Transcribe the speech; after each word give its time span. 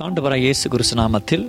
ஆண்டவராக 0.00 0.42
இயேசு 0.42 0.68
குருசு 0.68 0.94
நாமத்தில் 0.94 1.44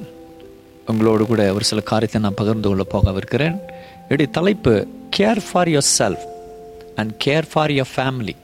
உங்களோடு 0.88 1.26
கூட 1.26 1.54
ஒரு 1.54 1.64
சில 1.64 1.82
காரியத்தை 1.82 2.22
நான் 2.22 2.34
பகிர்ந்து 2.34 2.68
கொள்ள 2.70 2.84
போகவிருக்கிறேன். 2.92 3.56
என்னுடைய 4.02 4.32
தலைப்பு 4.32 4.74
care 5.18 5.42
for 5.48 5.68
yourself 6.00 6.26
and 6.96 7.12
care 7.26 7.48
for 7.52 7.72
your 7.72 7.90
family 7.96 8.36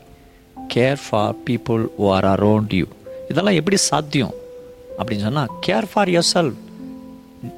care 0.76 0.98
for 1.04 1.36
people 1.50 1.84
who 1.98 2.08
are 2.14 2.26
around 2.26 2.74
you 2.74 2.88
இதெல்லாம் 3.30 3.54
எப்படி 3.54 3.78
சாத்தியம்? 3.84 4.34
அப்படின்னு 5.00 5.22
சொன்னால் 5.22 5.54
care 5.68 5.90
for 5.92 6.10
yourself 6.32 6.58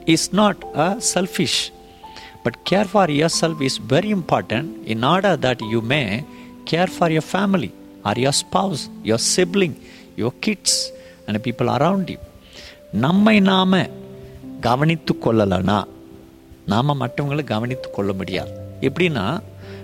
is 0.05 0.27
not 0.33 0.65
a 0.77 0.89
selfish 1.13 1.59
but 2.43 2.59
care 2.71 2.91
for 2.91 3.09
yourself 3.41 3.63
is 3.69 3.79
very 3.89 4.11
important 4.17 4.69
in 4.85 5.05
order 5.13 5.39
that 5.39 5.63
you 5.71 5.81
may 5.93 6.01
care 6.65 6.93
for 6.97 7.11
your 7.11 7.29
family 7.31 7.71
or 8.03 8.17
your 8.17 8.39
spouse 8.43 8.83
your 9.03 9.25
sibling 9.37 9.77
your 10.17 10.37
kids 10.39 10.79
and 11.27 11.43
people 11.47 11.69
around 11.69 12.11
you 12.15 12.19
நம்மை 12.93 13.39
நாம் 13.39 13.75
கவனித்து 14.59 15.13
கொள்ளலைன்னா 15.21 15.83
நாம் 16.65 16.99
மற்றவங்களை 17.01 17.43
கவனித்து 17.43 17.91
கொள்ள 17.91 18.13
முடியாது. 18.13 18.51
எப்படின்னா 18.81 19.39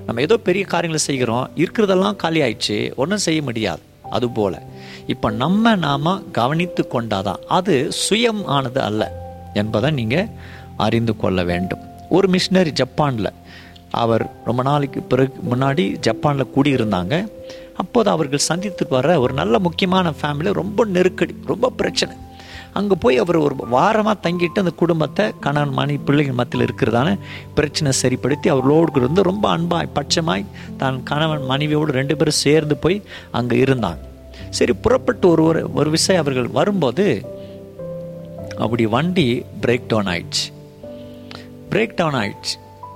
நம்ம 0.05 0.22
ஏதோ 0.22 0.38
பெரிய 0.38 0.66
காரியங்களை 0.66 1.05
செய்கிறோம் 1.05 1.50
இருக்கிறதெல்லாம் 1.55 2.16
காலி 2.16 2.41
ஆயிடுச்சு 2.41 2.95
ஒன்றும் 2.95 3.17
செய்ய 3.17 3.41
முடியாது. 3.41 3.80
அதுபோல் 4.09 4.58
இப்போ 5.08 5.30
நம்ம 5.30 5.76
நாம் 5.76 6.31
கவனித்து 6.31 6.88
கொண்டாதான் 6.91 7.41
அது 7.48 7.90
சுயம் 8.09 8.45
ஆனது 8.45 8.81
அல்ல 8.81 9.12
என்பதை 9.53 9.91
நீங்கள் 9.91 10.30
அறிந்து 10.78 11.16
கொள்ள 11.16 11.44
வேண்டும். 11.44 11.80
ஒரு 12.09 12.30
மிஷினரி 12.30 12.70
ஜப்பானில் 12.70 13.34
அவர் 13.89 14.31
ரொம்ப 14.45 14.64
நாளைக்கு 14.64 15.02
பிறகு 15.02 15.34
முன்னாடி 15.52 15.98
ஜப்பானில் 15.98 16.53
கூடியிருந்தாங்க. 16.55 17.28
அப்போது 17.76 18.09
அவர்கள் 18.09 18.48
சந்தித்து 18.52 18.88
வர 18.89 19.20
ஒரு 19.20 19.34
நல்ல 19.34 19.59
முக்கியமான 19.59 20.14
ஃபேமிலி 20.22 20.53
ரொம்ப 20.53 20.86
நெருக்கடி 20.86 21.36
ரொம்ப 21.45 21.70
பிரச்சனை. 21.70 22.16
அங்கே 22.78 22.96
போய் 23.04 23.18
அவர் 23.23 23.38
ஒரு 23.46 23.55
வாரமாக 23.73 24.16
தங்கிட்டு 24.26 24.62
அந்த 24.64 24.73
குடும்பத்தை 24.82 25.26
கணவன் 25.46 25.78
மணி 25.80 25.96
பிள்ளைகள் 26.08 26.38
மத்தியில் 26.40 26.66
இருக்கிறதான 26.67 27.09
பிரச்சனை 27.58 27.92
சரிப்படுத்தி 28.02 28.48
அவர்களோடு 28.53 29.00
இருந்து 29.02 29.22
ரொம்ப 29.30 29.45
அன்பாய் 29.56 29.94
பட்சமாய் 29.98 30.45
தான் 30.81 30.98
கணவன் 31.09 31.45
மனைவியோடு 31.52 31.98
ரெண்டு 32.00 32.17
பேரும் 32.20 32.42
சேர்ந்து 32.45 32.78
போய் 32.86 32.98
அங்கே 33.39 33.58
இருந்தாங்க. 33.66 34.02
சரி 34.58 34.73
புறப்பட்டு 34.84 35.26
ஒரு 35.34 35.44
ஒரு 35.50 35.61
ஒரு 35.80 35.89
விஷயம் 35.98 36.22
அவர்கள் 36.23 36.56
வரும்போது 36.59 37.06
அப்படி 38.64 38.86
வண்டி 38.95 39.28
பிரேக் 39.64 39.89
டவுன் 39.92 40.11
ஆயிடுச்சு. 40.14 40.45
பிரேக் 41.72 41.98
டவுன் 42.00 42.20
ஆயிடுச்சு. 42.22 42.56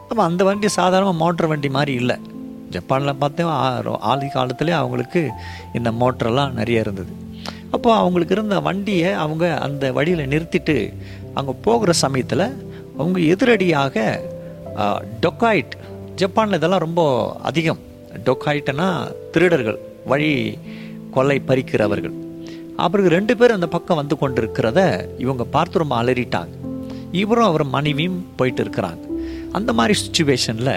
அப்போ 0.10 0.24
அந்த 0.30 0.44
வண்டி 0.48 0.68
சாதாரணமாக 0.80 1.22
மோட்டர் 1.24 1.50
வண்டி 1.52 1.70
மாதிரி 1.78 1.94
இல்லை. 2.04 2.18
ஜப்பானில் 2.76 3.20
பார்த்தா 3.22 3.44
ஆதி 4.12 4.28
காலத்துலேயே 4.38 4.78
அவங்களுக்கு 4.82 5.22
இந்த 5.80 5.90
மோட்டரெல்லாம் 6.02 6.58
நிறைய 6.60 6.86
இருந்தது. 6.86 7.12
அப்போ 7.76 7.90
அவங்களுக்கு 8.02 8.36
இருந்த 8.36 8.58
வண்டியை 8.68 9.10
அவங்க 9.24 9.46
அந்த 9.66 9.86
வழியில் 9.98 10.32
நிறுத்திட்டு 10.34 10.78
அங்கே 11.40 11.54
போகிற 11.68 11.92
சமயத்தில் 12.04 12.46
அவங்க 13.00 13.20
எதிரடியாக 13.34 13.96
டொக்காய்ட் 15.24 15.74
ஜப்பானில் 16.22 16.58
இதெல்லாம் 16.60 16.84
ரொம்ப 16.86 17.02
அதிகம். 17.50 17.80
டொக்காய்ட்னா 18.28 18.88
திருடர்கள் 19.34 19.80
வழி 20.12 20.34
கொலை 21.16 21.38
பறிக்கிறவர்கள். 21.48 22.16
அவருக்கு 22.84 23.16
ரெண்டு 23.16 23.34
பேரும் 23.40 23.58
அந்த 23.60 23.70
பக்கம் 23.76 24.00
வந்து 24.02 24.16
கொண்டிருக்கிறத 24.22 24.80
இவங்க 25.24 25.44
பார்த்து 25.56 25.82
ரொம்ப 25.82 25.96
அலறிட்டாங்க. 26.02 26.54
இவரும் 27.24 27.50
அவர் 27.52 27.66
மனைவியும் 27.76 28.22
போயிட்டு 28.40 28.64
இருக்கிறாங்க. 28.64 29.04
அந்த 29.58 29.72
மாதிரி 29.78 29.96
சுச்சுவேஷனில் 30.04 30.76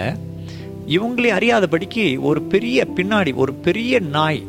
இவங்களே 0.95 1.31
அறியாதபடிக்கு 1.37 2.03
ஒரு 2.29 2.41
பெரிய 2.51 2.87
பின்னாடி 2.97 3.31
ஒரு 3.43 3.53
பெரிய 3.67 3.99
நாய் 4.17 4.41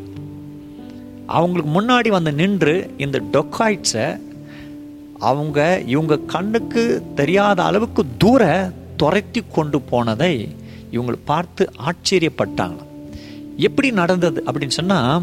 அவங்களுக்கு 1.37 1.73
முன்னாடி 1.77 2.09
வந்து 2.09 2.33
நின்று 2.33 2.75
இந்த 2.97 3.19
டொக்காய்ட்ஸை 3.33 4.07
அவங்க 5.19 5.59
இவங்க 5.87 6.19
கண்ணுக்கு 6.19 6.83
தெரியாத 7.15 7.65
அளவுக்கு 7.65 8.03
தூர 8.19 8.43
துரத்தி 8.97 9.41
கொண்டு 9.53 9.81
போனதை 9.81 10.33
இவங்களை 10.93 11.19
பார்த்து 11.25 11.63
ஆச்சரியப்பட்டாங்க. 11.89 12.79
எப்படி 13.57 13.91
நடந்தது 13.91 14.43
அப்படின்னு 14.47 14.77
சொன்னால் 14.79 15.23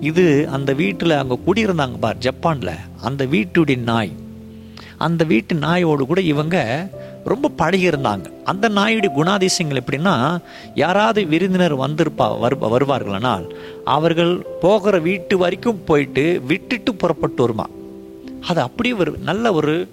இது 0.00 0.48
அந்த 0.48 0.72
வீட்டில் 0.72 1.10
அங்கே 1.10 1.38
குடியிருந்தாங்க 1.46 1.98
பார் 1.98 2.18
ஜப்பானில். 2.18 2.74
அந்த 3.02 3.26
வீட்டுடைய 3.26 3.78
நாய். 3.78 4.12
அந்த 4.98 5.24
வீட்டு 5.24 5.54
நாயோடு 5.54 6.06
கூட 6.06 6.20
இவங்க 6.20 6.56
ரொம்ப 7.24 7.48
பழகி 7.48 7.88
இருந்தாங்க 7.88 8.24
அந்த 8.44 8.68
நாயுடைய 8.68 9.08
குணாதிசயங்கள் 9.16 9.80
எப்படின்னா 9.86 10.38
யாராவது 10.74 11.24
விருந்தினர் 11.24 11.76
வந்திருப்பா 11.78 12.38
வரு 12.38 12.56
வருவார்களானால் 12.60 13.54
அவர்கள் 13.84 14.46
போகிற 14.60 14.98
வீட்டு 14.98 15.38
வரைக்கும் 15.38 15.84
போயிட்டு 15.84 16.42
விட்டுட்டு 16.46 16.94
புறப்பட்டு 16.94 17.42
வருமா 17.42 17.66
அது 18.40 18.60
அப்படியே 18.60 18.94
ஒரு 18.94 19.18
நல்ல 19.22 19.52
ஒரு 19.52 19.88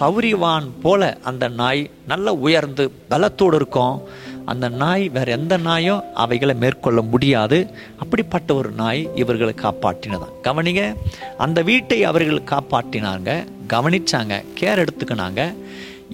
சௌரியவான் 0.00 0.68
போல 0.82 1.18
அந்த 1.22 1.48
நாய் 1.48 1.90
நல்ல 2.08 2.34
உயர்ந்து 2.34 2.92
பலத்தோடு 3.10 3.54
இருக்கும். 3.54 4.02
அந்த 4.44 4.68
நாய் 4.68 5.08
வேற 5.08 5.32
எந்த 5.32 5.56
நாயும் 5.56 6.02
அவைகளை 6.14 6.54
மேற்கொள்ள 6.54 7.02
முடியாது. 7.02 7.70
அப்படிப்பட்ட 7.98 8.54
ஒரு 8.54 8.70
நாய் 8.70 9.08
இவர்களை 9.14 9.54
காப்பாற்றினதான் 9.62 10.32
கவனிங்க 10.42 10.94
அந்த 11.38 11.62
வீட்டை 11.62 12.04
அவர்கள் 12.04 12.42
காப்பாற்றினாங்க 12.50 13.44
கவனிச்சாங்க 13.68 14.44
கேர் 14.60 14.86
எடுத்துக்கினாங்க. 14.86 15.54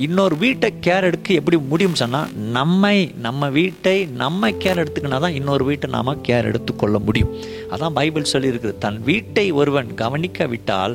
இன்னொரு 0.04 0.34
வீட்டை 0.42 0.68
கேர் 0.86 1.06
எடுக்க 1.08 1.28
எப்படி 1.40 1.56
முடியும் 1.70 1.96
சொன்னால் 2.00 2.32
நம்மை 2.56 2.96
நம்ம 3.24 3.48
வீட்டை 3.56 3.94
நம்ம 4.20 4.50
கேர் 4.62 4.80
எடுத்துக்கினா 4.82 5.18
தான் 5.24 5.36
இன்னொரு 5.38 5.64
வீட்டை 5.68 5.86
நாம் 5.94 6.10
கேர் 6.28 6.48
எடுத்துக்கொள்ள 6.50 6.96
முடியும். 7.06 7.30
அதான் 7.72 7.96
பைபிள் 7.98 8.30
சொல்லியிருக்குது. 8.32 8.74
தன் 8.84 8.98
வீட்டை 9.08 9.46
ஒருவன் 9.60 9.88
கவனிக்காவிட்டால் 10.02 10.94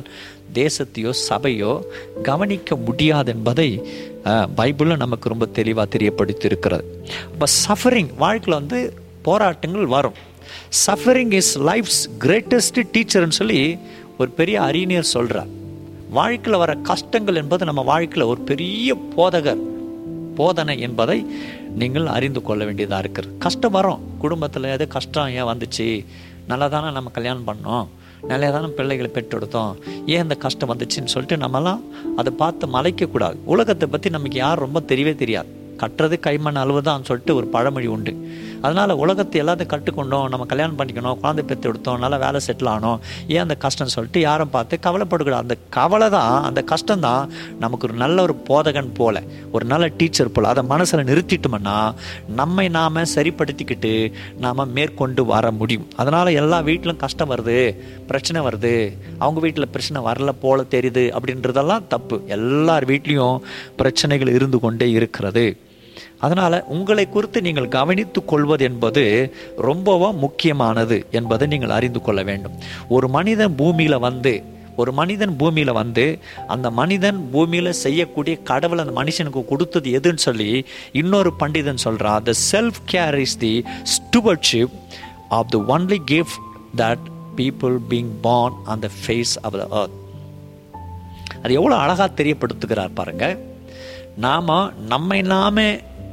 தேசத்தையோ 0.60 1.12
சபையோ 1.28 1.72
கவனிக்க 2.28 2.76
முடியாது 2.86 3.32
என்பதை 3.34 3.68
பைபிளில் 4.60 5.02
நமக்கு 5.04 5.32
ரொம்ப 5.32 5.48
தெளிவாக 5.58 5.86
தெரியப்படுத்தி 5.96 6.48
இருக்கிறது 6.50 6.86
அப்போ 7.32 7.48
சஃபரிங் 7.64 8.12
வாழ்க்கையில் 8.22 8.58
வந்து 8.60 8.80
போராட்டங்கள் 9.28 9.92
வரும். 9.96 10.16
சஃபரிங் 10.86 11.34
இஸ் 11.40 11.52
லைஃப்ஸ் 11.70 12.02
கிரேட்டஸ்ட் 12.24 12.80
டீச்சர்னு 12.94 13.38
சொல்லி 13.40 13.60
ஒரு 14.18 14.30
பெரிய 14.40 14.56
அறிஞர் 14.68 15.12
சொல்கிறார் 15.16 15.52
வாழ்க்கையில் 16.16 16.60
வர 16.62 16.72
கஷ்டங்கள் 16.88 17.38
என்பது 17.40 17.62
நம்ம 17.68 17.82
வாழ்க்கையில் 17.90 18.30
ஒரு 18.32 18.40
பெரிய 18.50 18.94
போதகர் 19.16 19.62
போதனை 20.38 20.74
என்பதை 20.86 21.16
நீங்கள் 21.80 22.06
அறிந்து 22.16 22.40
கொள்ள 22.42 22.62
வேண்டியதாக 22.64 23.02
இருக்கிறது 23.04 23.34
கஷ்டம் 23.44 23.74
வரும். 23.76 24.02
குடும்பத்தில் 24.22 24.72
எது 24.74 24.84
கஷ்டம் 24.94 25.32
ஏன் 25.38 25.48
வந்துச்சு? 25.50 25.86
நல்லா 26.50 26.66
தானே 26.68 26.88
நம்ம 26.96 27.10
கல்யாணம் 27.16 27.48
பண்ணோம். 27.50 27.86
நல்லா 28.30 28.48
தானே 28.50 28.68
பிள்ளைகளை 28.78 29.10
பெற்றெடுத்தோம் 29.14 29.72
ஏன் 30.12 30.24
இந்த 30.26 30.36
கஷ்டம் 30.44 30.72
வந்துச்சுன்னு 30.72 31.12
சொல்லிட்டு 31.14 31.42
நம்மலாம் 31.44 31.82
அதை 32.16 32.32
பார்த்து 32.42 32.66
மலைக்கக்கூடாது. 32.76 33.38
உலகத்தை 33.54 33.88
பற்றி 33.88 34.10
நமக்கு 34.16 34.38
யார் 34.44 34.64
ரொம்ப 34.66 34.80
தெரியவே 34.92 35.14
தெரியாது. 35.22 35.50
கட்டுறது 35.82 36.16
கைமண் 36.26 36.62
அளவுதான் 36.64 37.06
சொல்லிட்டு 37.08 37.34
ஒரு 37.38 37.46
பழமொழி 37.54 37.88
உண்டு. 37.96 38.12
அதனால் 38.64 38.92
உலகத்தை 39.04 39.38
எல்லாத்தையும் 39.42 39.72
கற்றுக்கொண்டோம் 39.72 40.28
நம்ம 40.32 40.44
கல்யாணம் 40.50 40.78
பண்ணிக்கணும் 40.78 41.18
குழந்தை 41.22 41.42
பெற்று 41.48 41.70
எடுத்தோம் 41.70 41.98
நல்லா 42.04 42.18
வேலை 42.24 42.40
செட்டில் 42.46 42.70
ஆனோம். 42.74 43.00
ஏன் 43.34 43.42
அந்த 43.44 43.54
கஷ்டம் 43.64 43.92
சொல்லிட்டு 43.94 44.20
யாரும் 44.20 44.52
பார்த்து 44.54 44.78
கவலைப்படக்கூடாது 44.86 45.44
அந்த 45.46 45.56
கவலை 45.76 46.08
தான் 46.10 46.44
அந்த 46.48 46.62
கஷ்டம் 46.62 47.04
தான் 47.06 47.32
நமக்கு 47.58 47.86
ஒரு 47.88 47.96
நல்ல 48.04 48.22
ஒரு 48.22 48.36
போதகன் 48.48 48.90
போல 49.00 49.22
ஒரு 49.52 49.64
நல்ல 49.72 49.86
டீச்சர் 49.98 50.32
போல். 50.32 50.50
அதை 50.52 50.64
மனசில் 50.72 51.06
நிறுத்திட்டோம்னா 51.10 51.76
நம்மை 52.40 52.66
நாம் 52.78 53.02
சரிப்படுத்திக்கிட்டு 53.16 53.92
நாம் 54.44 54.72
மேற்கொண்டு 54.78 55.24
வர 55.34 55.50
முடியும். 55.60 55.86
அதனால் 55.96 56.36
எல்லா 56.42 56.60
வீட்டிலும் 56.70 57.02
கஷ்டம் 57.04 57.32
வருது 57.34 57.58
பிரச்சனை 58.06 58.40
வருது. 58.48 58.74
அவங்க 59.18 59.40
வீட்டில் 59.40 59.72
பிரச்சனை 59.74 60.00
வரல 60.08 60.32
போல 60.44 60.62
தெரியுது 60.76 61.04
அப்படின்றதெல்லாம் 61.18 61.86
தப்பு. 61.88 62.18
எல்லார் 62.38 62.86
வீட்லேயும் 62.90 63.38
பிரச்சனைகள் 63.76 64.34
இருந்து 64.38 64.60
கொண்டே 64.60 64.88
இருக்கிறது. 64.90 65.46
அதனால் 66.24 66.56
உங்களை 66.68 67.04
குறித்து 67.08 67.38
நீங்கள் 67.40 67.74
கவனித்து 67.76 68.20
கொள்வது 68.24 68.64
என்பது 68.64 69.04
ரொம்பவும் 69.68 70.18
முக்கியமானது 70.18 70.98
என்பதை 71.10 71.46
நீங்கள் 71.48 71.76
அறிந்து 71.78 72.00
கொள்ள 72.00 72.20
வேண்டும். 72.22 72.56
ஒரு 72.88 73.08
மனிதன் 73.08 73.54
பூமியில் 73.54 73.98
வந்து 73.98 74.34
ஒரு 74.76 74.92
மனிதன் 74.92 75.34
பூமியில் 75.36 75.72
வந்து 75.72 76.04
அந்த 76.46 76.68
மனிதன் 76.70 77.18
பூமியில் 77.32 77.80
செய்யக்கூடிய 77.82 78.34
கடவுள் 78.42 78.82
அந்த 78.84 78.94
மனுஷனுக்கு 79.00 79.42
கொடுத்தது 79.44 79.90
எதுன்னு 79.98 80.24
சொல்லி 80.24 80.48
இன்னொரு 80.92 81.30
பண்டிதன் 81.42 81.82
சொல்கிறான் 81.84 82.22
the 82.22 82.34
self 82.52 82.80
care 82.92 83.18
is 83.24 83.36
the 83.38 83.52
stewardship 83.94 84.74
of 85.38 85.50
the 85.50 85.58
only 85.74 86.00
gift 86.10 86.40
that 86.76 87.04
people 87.36 87.76
being 87.92 88.12
born 88.22 88.56
on 88.66 88.82
the 88.86 88.90
face 89.00 89.34
of 89.42 89.56
the 89.56 89.66
earth 89.80 89.96
அது 91.42 91.54
எவ்வளோ 91.54 91.76
அழகாக 91.76 92.10
தெரியப்படுத்துகிறார் 92.16 92.94
பாருங்கள் 92.94 93.36
நாம் 94.18 94.52
நம்மை 94.88 95.20
நாமே 95.28 95.68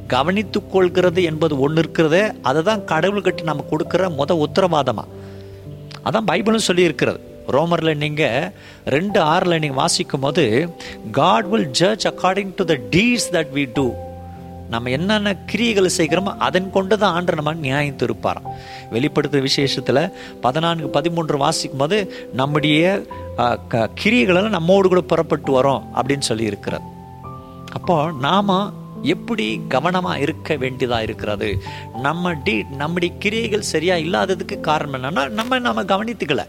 கவனித்து 0.08 0.68
கொள்கிறது 0.68 1.24
என்பது 1.24 1.60
ஒன்று 1.60 1.82
இருக்கிறது 1.82 2.22
அதை 2.42 2.62
தான் 2.64 2.86
கடவுள்கிட்ட 2.86 3.44
நம்ம 3.44 3.66
கொடுக்குற 3.72 4.10
முத 4.18 4.32
உத்தரவாதமாக 4.42 5.10
அதான் 6.06 6.28
பைபிளும் 6.28 6.68
சொல்லியிருக்கிறது. 6.68 7.20
ரோமரில் 7.48 7.98
நீங்கள் 7.98 8.46
ரெண்டு 8.86 9.20
ஆறில் 9.28 9.60
நீங்கள் 9.60 9.78
வாசிக்கும் 9.78 10.20
போது 10.20 10.44
God 11.12 11.46
will 11.46 11.72
judge 11.72 12.08
according 12.08 12.54
to 12.56 12.66
the 12.66 12.78
deeds 12.92 13.30
that 13.32 13.54
we 13.54 13.66
do 13.74 13.86
நம்ம 14.70 14.90
என்னென்ன 14.90 15.36
கிரியைகளை 15.48 15.90
செய்கிறோமோ 15.98 16.34
அதன் 16.40 16.70
கொண்டு 16.70 16.98
தான் 16.98 17.14
ஆண்டு 17.14 17.36
நம்ம 17.36 17.54
நியாயம் 17.62 17.98
திருப்பாராம் 17.98 18.46
வெளிப்படுத்துகிற 18.92 19.42
விசேஷத்தில் 19.42 20.02
பதினான்கு 20.42 20.88
பதிமூன்று 20.90 21.38
வாசிக்கும் 21.38 21.78
போது 21.78 21.98
நம்முடைய 22.34 22.84
க- 23.68 23.90
கிரியைகளெல்லாம் 24.02 24.50
நம்மோடு 24.50 24.88
கூட 24.88 25.02
புறப்பட்டு 25.06 25.52
வரோம் 25.52 25.84
அப்படின்னு 25.96 26.20
சொல்லி 26.22 26.46
இருக்கிறது 26.46 26.86
அப்போ 27.74 27.96
நாம 28.20 28.56
எப்படி 29.02 29.62
கவனமாக 29.68 30.20
இருக்க 30.20 30.56
வேண்டியதாக 30.56 31.04
இருக்கிறது? 31.04 31.62
நம்ம 32.02 32.34
டி 32.34 32.64
நம்முடைய 32.64 33.16
கிரியைகள் 33.20 33.62
சரியாக 33.62 34.00
இல்லாததுக்கு 34.00 34.60
காரணம் 34.60 35.04
என்னன்னா 35.04 35.30
நம்ம 35.30 35.60
நம்ம 35.60 35.84
கவனித்துக்கல. 35.84 36.46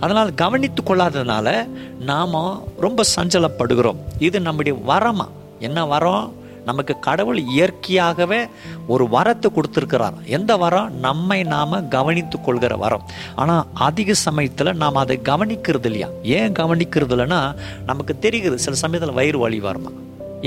அதனால் 0.00 0.34
கவனித்து 0.34 0.82
கொள்ளாததுனால 0.82 1.68
நாம 2.00 2.66
ரொம்ப 2.80 3.04
சஞ்சலப்படுகிறோம். 3.16 3.96
இது 4.18 4.40
நம்முடைய 4.40 4.78
வரமா. 4.88 5.28
என்ன 5.58 5.86
வரம்? 5.86 6.42
நமக்கு 6.64 6.98
கடவுள் 6.98 7.38
இயற்கையாகவே 7.38 8.46
ஒரு 8.86 9.04
வரத்தை 9.04 9.46
கொடுத்துருக்கிறார். 9.50 10.24
எந்த 10.24 10.56
வரம்? 10.56 10.98
நம்மை 10.98 11.42
நாம் 11.42 11.88
கவனித்து 11.88 12.40
கொள்கிற 12.40 12.76
வரம். 12.76 13.02
ஆனால் 13.34 13.66
அதிக 13.74 14.12
சமயத்தில் 14.12 14.74
நாம் 14.74 14.94
அதை 14.94 15.20
கவனிக்கிறது 15.22 15.84
இல்லையா? 15.84 16.08
ஏன் 16.22 16.52
கவனிக்கிறது 16.52 17.14
இல்லைன்னா 17.14 17.54
நமக்கு 17.84 18.18
தெரிகிறது 18.18 18.58
சில 18.58 18.76
சமயத்தில் 18.76 19.14
வயிறு 19.14 19.38
வலி 19.38 19.60
வருமா? 19.60 19.90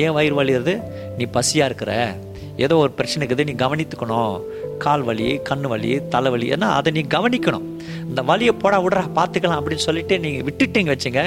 ஏன் 0.03 0.15
வயிறு 0.15 0.35
வலி 0.39 0.55
நீ 1.17 1.25
பசியாக 1.35 1.69
இருக்கிற? 1.69 1.93
ஏதோ 2.65 2.75
ஒரு 2.83 2.91
பிரச்சனை 2.97 3.21
இருக்குது 3.21 3.47
நீ 3.47 3.53
கவனித்துக்கணும். 3.63 4.35
கால் 4.83 5.03
வலி 5.07 5.27
கண் 5.49 5.65
வலி 5.71 5.91
தலைவலி 6.13 6.47
ஏன்னா 6.55 6.67
அதை 6.77 6.89
நீ 6.97 7.01
கவனிக்கணும். 7.15 7.65
இந்த 8.09 8.21
வலியை 8.29 8.53
போட 8.61 8.75
விடுற 8.83 9.01
பார்த்துக்கலாம் 9.17 9.59
அப்படின்னு 9.59 9.85
சொல்லிட்டு 9.87 10.15
நீங்கள் 10.23 10.45
விட்டுட்டீங்க 10.47 10.91
வச்சுங்க. 10.93 11.21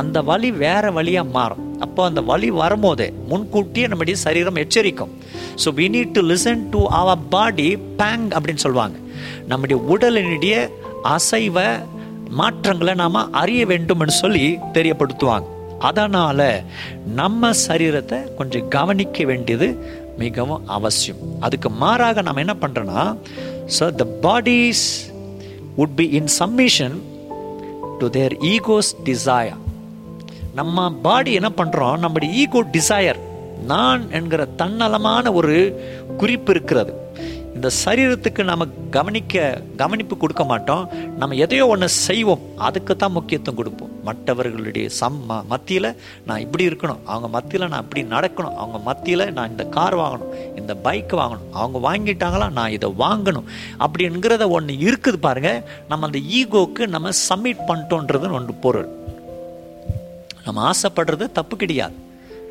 அந்த 0.00 0.18
வலி 0.30 0.50
வேற 0.64 0.84
வழியாக 0.98 1.32
மாறும். 1.36 1.62
அப்போ 1.84 2.00
அந்த 2.10 2.20
வலி 2.30 2.50
வரும்போதே 2.60 3.08
முன்கூட்டியே 3.30 3.86
நம்முடைய 3.92 4.18
சரீரம் 4.24 4.60
எச்சரிக்கும். 4.64 5.12
So 5.64 5.70
we 5.78 5.86
need 5.94 6.14
to 6.18 6.24
listen 6.32 6.64
to 6.74 6.82
our 7.00 7.24
body 7.34 7.68
bang 8.02 8.28
அப்படின்னு 8.36 8.64
சொல்லுவாங்க. 8.66 8.98
நம்முடைய 9.52 9.78
உடலினுடைய 9.94 10.56
அசைவ 11.16 11.66
மாற்றங்களை 12.40 12.94
நாம் 13.02 13.24
அறிய 13.42 13.62
வேண்டும்னு 13.72 14.20
சொல்லி 14.22 14.46
தெரியப்படுத்துவாங்க. 14.78 15.48
அதனால் 15.88 16.46
நம்ம 17.20 17.50
சரீரத்தை 17.66 18.18
கொஞ்சம் 18.38 18.68
கவனிக்க 18.68 19.24
வேண்டியது 19.30 19.68
மிகவும் 20.22 20.64
அவசியம். 20.76 21.20
அதுக்கு 21.40 21.68
மாறாக 21.82 22.22
நம்ம 22.26 22.42
என்ன 22.44 22.54
பண்ணுறோன்னா 22.62 23.02
so 23.76 23.84
the 24.00 24.04
bodies 24.24 24.86
would 25.82 25.96
be 26.00 26.06
in 26.18 26.30
submission 26.40 26.96
to 28.00 28.08
their 28.18 28.34
egos 28.54 28.92
desire 29.08 29.60
நம்ம 30.58 30.86
பாடி 31.06 31.30
என்ன 31.40 31.50
பண்ணுறோம் 31.60 32.00
நம்முடைய 32.04 32.30
ஈகோ 32.42 32.60
டிசையர் 32.76 33.20
நான் 33.72 34.02
என்கிற 34.18 34.42
தன்னலமான 34.60 35.24
ஒரு 35.32 35.54
குறிப்பு 36.20 36.50
இருக்கிறது. 36.54 36.92
இந்த 37.54 37.70
சரீரத்துக்கு 37.84 38.44
நம்ம 38.44 38.66
கவனிக்க 38.90 39.62
கவனிப்பு 39.76 40.16
கொடுக்க 40.16 40.44
மாட்டோம். 40.44 40.88
நம்ம 41.16 41.34
எதையோ 41.34 41.66
ஒன்று 41.66 41.88
செய்வோம். 41.88 42.40
அதுக்கு 42.56 42.96
தான் 42.96 43.12
முக்கியத்துவம் 43.12 43.60
கொடுப்போம். 43.60 43.90
மற்றவர்களுடைய 44.04 44.88
சம் 44.88 45.26
மத்தியில் 45.48 45.96
நான் 46.26 46.40
இப்படி 46.40 46.66
இருக்கணும். 46.66 47.02
அவங்க 47.04 47.28
மத்தியில் 47.28 47.68
நான் 47.68 47.80
இப்படி 47.80 48.02
நடக்கணும். 48.02 48.54
அவங்க 48.54 48.78
மத்தியில் 48.78 49.32
நான் 49.32 49.50
இந்த 49.50 49.64
கார் 49.64 49.96
வாங்கணும். 49.96 50.58
இந்த 50.58 50.74
பைக் 50.74 51.14
வாங்கணும். 51.14 51.50
அவங்க 51.52 51.78
வாங்கிட்டாங்களா? 51.88 52.52
நான் 52.52 52.70
இதை 52.70 52.94
வாங்கணும். 52.98 53.48
அப்படிங்கிறத 53.78 54.48
ஒன்று 54.48 54.74
இருக்குது 54.74 55.16
பாருங்கள் 55.16 55.62
நம்ம 55.88 56.06
அந்த 56.06 56.18
ஈகோக்கு 56.40 56.86
நம்ம 56.86 57.08
சப்மிட் 57.28 57.62
பண்ணிட்டோன்றது 57.68 58.32
ஒன்று 58.32 58.54
பொருள். 58.54 58.88
நம்ம 60.44 60.70
ஆசைப்படுறது 60.70 61.32
தப்பு 61.32 61.56
கிடையாது. 61.56 62.01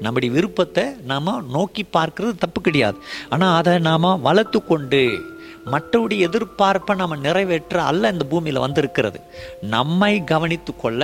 நம்முடைய 0.05 0.29
விருப்பத்தை 0.37 0.85
நாம் 1.11 1.29
நோக்கி 1.57 1.83
பார்க்கறது 1.97 2.41
தப்பு 2.45 2.61
கிடையாது. 2.67 2.97
ஆனால் 3.33 3.57
அதை 3.59 3.75
நாம் 3.89 4.09
வளர்த்து 4.29 4.61
கொண்டு 4.71 5.03
மற்றவருடைய 5.71 6.27
எதிர்பார்ப்பை 6.27 6.93
நம்ம 6.99 7.17
நிறைவேற்ற 7.25 7.81
அல்ல 7.89 8.11
இந்த 8.13 8.25
பூமியில் 8.29 8.63
வந்திருக்கிறது. 8.63 9.19
நம்மை 9.73 10.13
கவனித்து 10.31 10.71
கொள்ள 10.83 11.01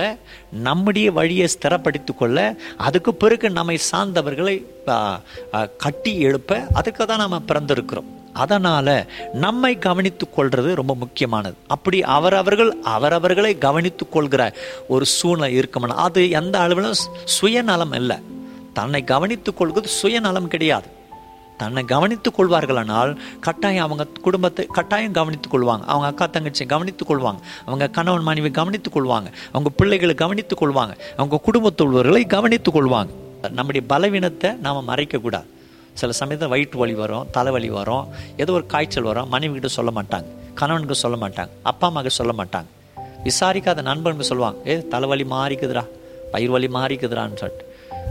நம்முடைய 0.66 1.08
வழியை 1.18 1.46
ஸ்திரப்படுத்தி 1.54 2.12
கொள்ள 2.20 2.38
அதுக்கு 2.86 3.12
பிறகு 3.22 3.48
நம்மை 3.58 3.76
சார்ந்தவர்களை 3.90 4.54
கட்டி 5.84 6.14
எழுப்ப 6.28 6.58
அதுக்கு 6.80 7.04
தான் 7.10 7.22
நம்ம 7.24 7.38
பிறந்திருக்கிறோம். 7.50 8.08
அதனால் 8.44 8.94
நம்மை 9.44 9.70
கவனித்து 9.86 10.26
கொள்வது 10.38 10.72
ரொம்ப 10.80 10.96
முக்கியமானது. 11.02 11.56
அப்படி 11.74 12.00
அவரவர்கள் 12.16 12.72
அவரவர்களை 12.96 13.52
கவனித்து 13.66 14.06
கொள்கிற 14.16 14.42
ஒரு 14.94 15.06
சூழ்நிலை 15.14 15.50
இருக்கும்னா 15.60 15.96
அது 16.08 16.22
எந்த 16.40 16.56
அளவிலும் 16.64 17.00
சுயநலம் 17.36 17.96
இல்லை. 18.00 18.18
தன்னை 18.72 19.04
கவனித்துக் 19.04 19.56
கொள்வது 19.56 19.88
சுயநலம் 19.88 20.48
கிடையாது. 20.48 20.96
தன்னை 21.56 21.84
கவனித்துக் 21.84 22.40
கொள்வார்களானால் 22.40 23.16
கட்டாயம் 23.40 23.84
அவங்க 23.84 24.06
குடும்பத்தை 24.22 24.66
கட்டாயம் 24.66 25.12
கவனித்துக் 25.12 25.54
கொள்வாங்க. 25.54 25.82
அவங்க 25.86 26.06
அக்கா 26.06 26.40
தங்கச்சியை 26.40 26.66
கவனித்துக் 26.66 27.10
கொள்வாங்க. 27.10 27.38
அவங்க 27.64 27.88
கணவன் 27.88 28.22
மனைவி 28.22 28.50
கவனித்துக் 28.50 28.96
கொள்வாங்க. 28.96 29.32
அவங்க 29.48 29.70
பிள்ளைகளை 29.76 30.14
கவனித்துக் 30.14 30.62
கொள்வாங்க. 30.62 30.96
அவங்க 31.16 31.40
குடும்பத்துள்ளவர்களை 31.46 32.26
கவனித்துக் 32.26 32.76
கொள்வாங்க. 32.76 33.08
நம்முடைய 33.50 33.86
பலவீனத்தை 33.88 34.56
நாம் 34.56 34.88
மறைக்கக்கூடாது 34.88 35.44
சில 35.94 36.12
சமயத்தில் 36.12 36.48
வயிற்று 36.48 36.78
வலி 36.78 36.94
வரும் 36.94 37.26
தலைவலி 37.30 37.70
வரும் 37.70 38.06
ஏதோ 38.36 38.52
ஒரு 38.52 38.66
காய்ச்சல் 38.66 39.02
வரும் 39.02 39.28
மனைவி 39.28 39.52
கிட்ட 39.52 39.68
சொல்ல 39.68 39.90
மாட்டாங்க. 39.90 40.24
கணவனுக்கு 40.54 40.94
சொல்ல 40.94 41.28
மாட்டாங்க. 41.28 41.48
அப்பா 41.62 41.86
அம்மாவுக்கு 41.86 42.16
சொல்ல 42.16 42.44
மாட்டாங்க. 42.44 42.64
விசாரிக்காத 43.24 43.82
நண்பனுக்கு 43.82 44.24
சொல்லுவாங்க 44.24 44.70
ஏ 44.70 44.88
தலைவலி 44.88 45.24
மாறிக்குதுடா. 45.24 45.86
பயிர் 46.32 46.50
வலி 46.50 46.66
மாறிக்குதுடான்னு 46.66 47.34
சொல்லிட்டு. 47.34 47.67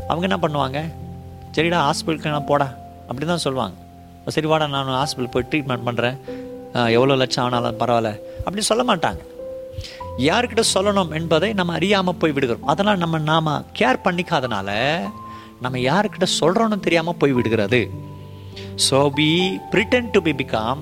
அவங்க 0.09 0.25
என்ன 0.29 0.39
பண்ணுவாங்க? 0.43 0.79
சரிடா 1.55 1.79
ஹாஸ்பிட்டலுக்கு 1.87 2.33
நான் 2.35 2.49
போடா 2.51 2.67
அப்படி 3.07 3.25
தான் 3.31 3.45
சொல்லுவாங்க. 3.45 3.75
சரி 4.35 4.47
வாடா 4.51 4.65
நான் 4.75 4.97
ஹாஸ்பிட்டல் 5.01 5.33
போய் 5.35 5.47
ட்ரீட்மெண்ட் 5.51 5.85
பண்ணுறேன் 5.87 6.17
எவ்வளோ 6.97 7.15
லட்சம் 7.21 7.43
ஆனாலும் 7.45 7.77
பரவாயில்ல 7.81 8.09
அப்படின்னு 8.43 8.69
சொல்ல 8.71 8.83
மாட்டாங்க. 8.89 9.21
யார்கிட்ட 10.27 10.63
சொல்லணும் 10.75 11.11
என்பதை 11.19 11.49
நம்ம 11.59 11.73
அறியாமல் 11.79 12.19
போய் 12.21 12.35
விடுகிறோம். 12.35 12.67
அதனால் 12.73 13.01
நம்ம 13.03 13.19
நாம 13.31 13.55
கேர் 13.79 14.03
பண்ணிக்காதனால 14.05 14.69
நம்ம 15.65 15.79
யார்கிட்ட 15.89 16.27
சொல்கிறோன்னு 16.39 16.85
தெரியாமல் 16.85 17.19
போய் 17.21 17.35
விடுகிறது. 17.37 17.81
So 18.87 18.99
be 19.19 19.29
written 19.73 20.09
to 20.15 20.21
be 20.27 20.33
become 20.41 20.81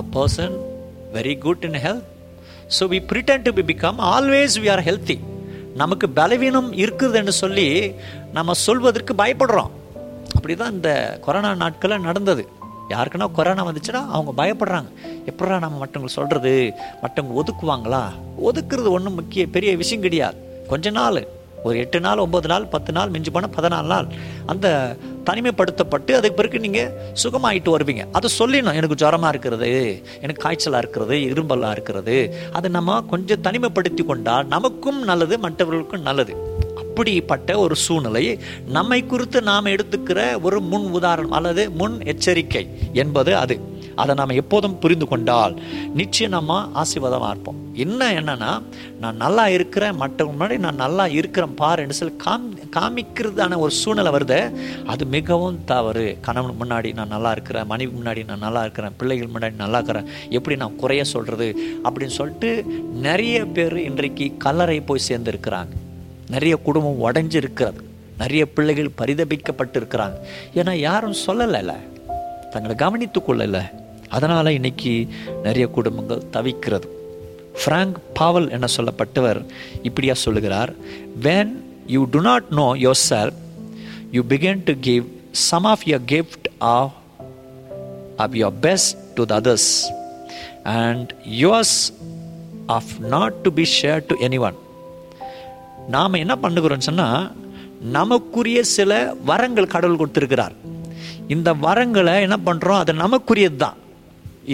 a 0.00 0.02
person 0.16 0.56
very 1.16 1.34
good 1.46 1.64
in 1.68 1.80
health 1.86 2.06
so 2.76 2.84
we 2.92 2.98
written 3.10 3.44
to 3.46 3.52
be 3.58 3.62
become 3.72 3.98
always 4.14 4.56
we 4.62 4.68
are 4.74 4.82
healthy 4.88 5.16
நமக்கு 5.80 6.06
பலவீனம் 6.18 6.70
இருக்குதுன்னு 6.82 7.32
சொல்லி 7.42 7.66
நம்ம 8.32 8.52
சொல்வதற்கு 8.52 9.14
பயப்படுறோம். 9.14 9.70
அப்படி 10.34 10.54
தான் 10.54 10.72
இந்த 10.72 11.18
கொரோனா 11.24 11.54
நாட்களில் 11.54 12.00
நடந்தது. 12.00 12.48
யாருக்குன்னா 12.88 13.32
கொரோனா 13.32 13.66
வந்துச்சுன்னா 13.66 14.06
அவங்க 14.10 14.44
பயப்படுறாங்க. 14.44 14.88
எப்படா 15.26 15.58
நம்ம 15.58 15.86
மற்றவங்க 15.86 16.06
சொல்கிறது 16.06 16.72
மற்றவங்க 17.02 17.40
ஒதுக்குவாங்களா? 17.40 18.02
ஒதுக்குறது 18.44 18.88
ஒன்றும் 18.88 19.14
முக்கிய 19.14 19.46
பெரிய 19.46 19.76
விஷயம் 19.76 20.02
கிடையாது. 20.02 20.64
கொஞ்ச 20.68 20.90
நாள். 20.90 21.26
ஒரு 21.64 21.78
எட்டு 21.78 22.00
நாள் 22.00 22.18
ஒம்பது 22.18 22.46
நாள் 22.46 22.64
பத்து 22.64 22.92
நாள் 22.92 23.08
மிஞ்சி 23.08 23.30
போனால் 23.30 23.50
பதினாலு 23.50 23.86
நாள். 23.86 24.06
அந்த 24.46 24.96
தனிமைப்படுத்தப்பட்டு 25.24 26.12
அதுக்கு 26.12 26.32
பிறகு 26.32 26.58
நீங்கள் 26.58 27.14
சுகமாயிட்டு 27.22 27.72
வருவீங்க. 27.76 28.06
அதை 28.12 28.30
சொல்லிடணும். 28.38 28.74
எனக்கு 28.74 28.94
ஜுரமாக 28.94 29.28
இருக்கிறது 29.28 30.02
எனக்கு 30.20 30.48
காய்ச்சலாக 30.48 30.78
இருக்கிறது 30.78 31.16
இரும்பலாக 31.16 31.70
இருக்கிறது. 31.70 32.36
அதை 32.52 32.70
நம்ம 32.70 33.02
கொஞ்சம் 33.02 33.42
தனிமைப்படுத்தி 33.42 34.04
கொண்டால் 34.04 34.46
நமக்கும் 34.46 35.02
நல்லது 35.02 35.38
மற்றவர்களுக்கும் 35.38 36.02
நல்லது. 36.02 36.56
அப்படிப்பட்ட 36.98 37.52
ஒரு 37.64 37.74
சூழ்நிலை 37.82 38.22
நம்மை 38.76 38.98
குறித்து 39.10 39.38
நாம் 39.48 39.72
எடுத்துக்கிற 39.74 40.20
ஒரு 40.46 40.58
முன் 40.70 40.86
உதாரணம் 40.98 41.34
அல்லது 41.38 41.62
முன் 41.80 41.96
எச்சரிக்கை 42.12 42.62
என்பது 43.02 43.32
அது. 43.42 43.56
அதை 44.02 44.12
நாம் 44.18 44.38
எப்போதும் 44.40 44.74
புரிந்து 44.82 45.06
கொண்டால் 45.12 45.54
நிச்சயம் 45.94 46.34
நம்ம 46.36 46.56
ஆசீர்வாதமாக 46.80 47.30
இருப்போம். 47.34 47.60
என்ன 47.84 48.10
என்னன்னா 48.18 48.50
நான் 49.02 49.22
நல்லா 49.24 49.44
இருக்கிறேன் 49.56 49.96
மற்றவங்க 50.02 50.36
முன்னாடி 50.40 50.58
நான் 50.66 50.82
நல்லா 50.84 51.06
இருக்கிறேன் 51.16 51.54
பாரு 51.62 51.82
என்று 51.82 51.98
சொல்லி 52.00 52.14
காம் 52.26 52.46
காமிக்கிறதான 52.76 53.58
ஒரு 53.64 53.72
சூழ்நிலை 53.80 54.12
வருது. 54.18 54.40
அது 54.86 55.06
மிகவும் 55.16 55.58
தவறு. 55.72 56.06
கணவன் 56.20 56.60
முன்னாடி 56.62 56.92
நான் 57.00 57.14
நல்லா 57.16 57.32
இருக்கிறேன் 57.38 57.70
மனைவி 57.72 57.92
முன்னாடி 57.98 58.24
நான் 58.30 58.46
நல்லா 58.46 58.62
இருக்கிறேன் 58.68 58.96
பிள்ளைகள் 59.02 59.34
முன்னாடி 59.34 59.58
நல்லா 59.64 59.80
இருக்கிறேன். 59.82 60.08
எப்படி 60.38 60.56
நான் 60.64 60.80
குறைய 60.84 61.04
சொல்கிறது 61.14 61.50
அப்படின்னு 61.84 62.18
சொல்லிட்டு 62.20 62.52
நிறைய 63.08 63.44
பேர் 63.58 63.78
இன்றைக்கு 63.90 64.28
கல்லறை 64.46 64.80
போய் 64.80 65.08
சேர்ந்துருக்கிறாங்க. 65.10 65.74
நிறைய 66.28 66.56
குடும்பம் 66.56 67.12
உடஞ்சி 67.12 67.34
இருக்கிறது 67.34 67.82
நிறைய 68.18 68.46
பிள்ளைகள் 68.46 68.90
பரிதபிக்கப்பட்டு 68.98 69.78
இருக்கிறாங்க 69.78 70.12
ஏன்னா 70.54 70.74
யாரும் 70.74 71.14
சொல்லலைல்ல. 71.26 71.74
தங்களை 72.50 72.76
கவனித்து 72.76 73.20
கொள்ளலை. 73.20 73.70
அதனால் 74.08 74.46
இன்னைக்கு 74.46 75.08
நிறைய 75.42 75.66
குடும்பங்கள் 75.66 76.22
தவிக்கிறது. 76.32 76.82
ஃப்ராங்க் 77.64 77.92
பாவல் 78.20 78.50
என 78.50 78.66
சொல்லப்பட்டவர் 78.76 79.46
இப்படியா 79.82 80.14
சொல்லுகிறார். 80.14 80.74
When 81.22 81.64
you 81.86 82.04
do 82.04 82.20
not 82.20 82.44
know 82.50 82.74
your 82.74 82.92
know 83.10 83.32
you 84.12 84.22
you 84.22 84.58
to 84.64 84.72
give 84.80 85.04
some 85.30 85.64
of 85.64 85.82
your 85.84 86.00
gift 86.06 86.48
of 86.58 86.92
of 88.16 88.34
your 88.34 88.52
best 88.60 88.98
to 89.14 89.24
the 89.24 89.40
others 89.40 89.96
and 90.62 91.14
and 91.24 91.92
of 92.66 92.90
not 93.00 93.32
to 93.32 93.52
be 93.52 93.64
share 93.82 94.04
to 94.06 94.16
any 94.20 94.38
one 94.38 94.54
நாம் 95.94 96.20
என்ன 96.22 96.34
பண்ணுகிறோம் 96.42 96.86
சொன்னால் 96.86 97.28
நமக்குரிய 97.96 98.58
சில 98.76 98.92
வரங்கள் 99.28 99.72
கடவுள் 99.74 100.00
கொடுத்துருக்கிறார். 100.00 100.54
இந்த 101.34 101.48
வரங்களை 101.66 102.14
என்ன 102.26 102.36
பண்ணுறோம் 102.46 102.80
அது 102.82 102.92
நமக்குரியது 103.04 103.58
தான் 103.62 103.78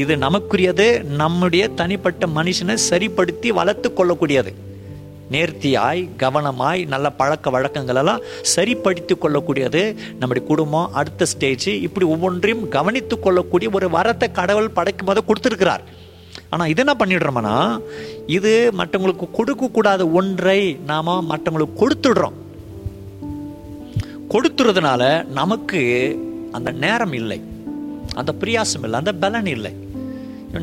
இது 0.03 0.15
நமக்குரியது 0.27 0.87
நம்முடைய 1.23 1.65
தனிப்பட்ட 1.81 2.27
மனுஷனை 2.37 2.77
சரிப்படுத்தி 2.91 3.51
வளர்த்து 3.59 3.91
கொள்ளக்கூடியது. 3.91 4.53
நேர்த்தியாய் 5.33 6.01
கவனமாய் 6.23 6.81
நல்ல 6.93 7.07
பழக்க 7.21 7.51
வழக்கங்களெல்லாம் 7.55 8.25
சரிப்படுத்தி 8.55 9.15
கொள்ளக்கூடியது. 9.15 9.83
நம்முடைய 10.21 10.45
குடும்பம் 10.51 10.93
அடுத்த 11.01 11.29
ஸ்டேஜ் 11.33 11.69
இப்படி 11.87 12.07
ஒவ்வொன்றையும் 12.15 12.65
கவனித்து 12.77 13.17
கொள்ளக்கூடிய 13.27 13.71
ஒரு 13.79 13.89
வரத்தை 13.99 14.29
கடவுள் 14.41 14.75
படைக்கும் 14.79 15.11
போது 15.11 15.23
கொடுத்துருக்கிறார். 15.29 15.85
ஆனால் 16.55 16.71
இது 16.73 16.85
என்ன 16.87 16.95
பண்ணிடுறோம்னா 16.99 17.57
இது 18.37 18.53
மற்றவங்களுக்கு 18.79 19.27
கொடுக்கக்கூடாத 19.39 20.03
ஒன்றை 20.19 20.61
நாம் 20.91 21.31
மற்றவங்களுக்கு 21.31 21.81
கொடுத்துடுறோம். 21.83 22.37
கொடுத்துறதுனால 24.35 25.03
நமக்கு 25.41 25.81
அந்த 26.53 26.71
நேரம் 26.85 27.17
இல்லை. 27.21 27.41
அந்த 28.15 28.33
பிரியாசம் 28.41 28.85
இல்லை 28.87 28.99
அந்த 29.03 29.13
பலன் 29.25 29.51
இல்லை. 29.57 29.73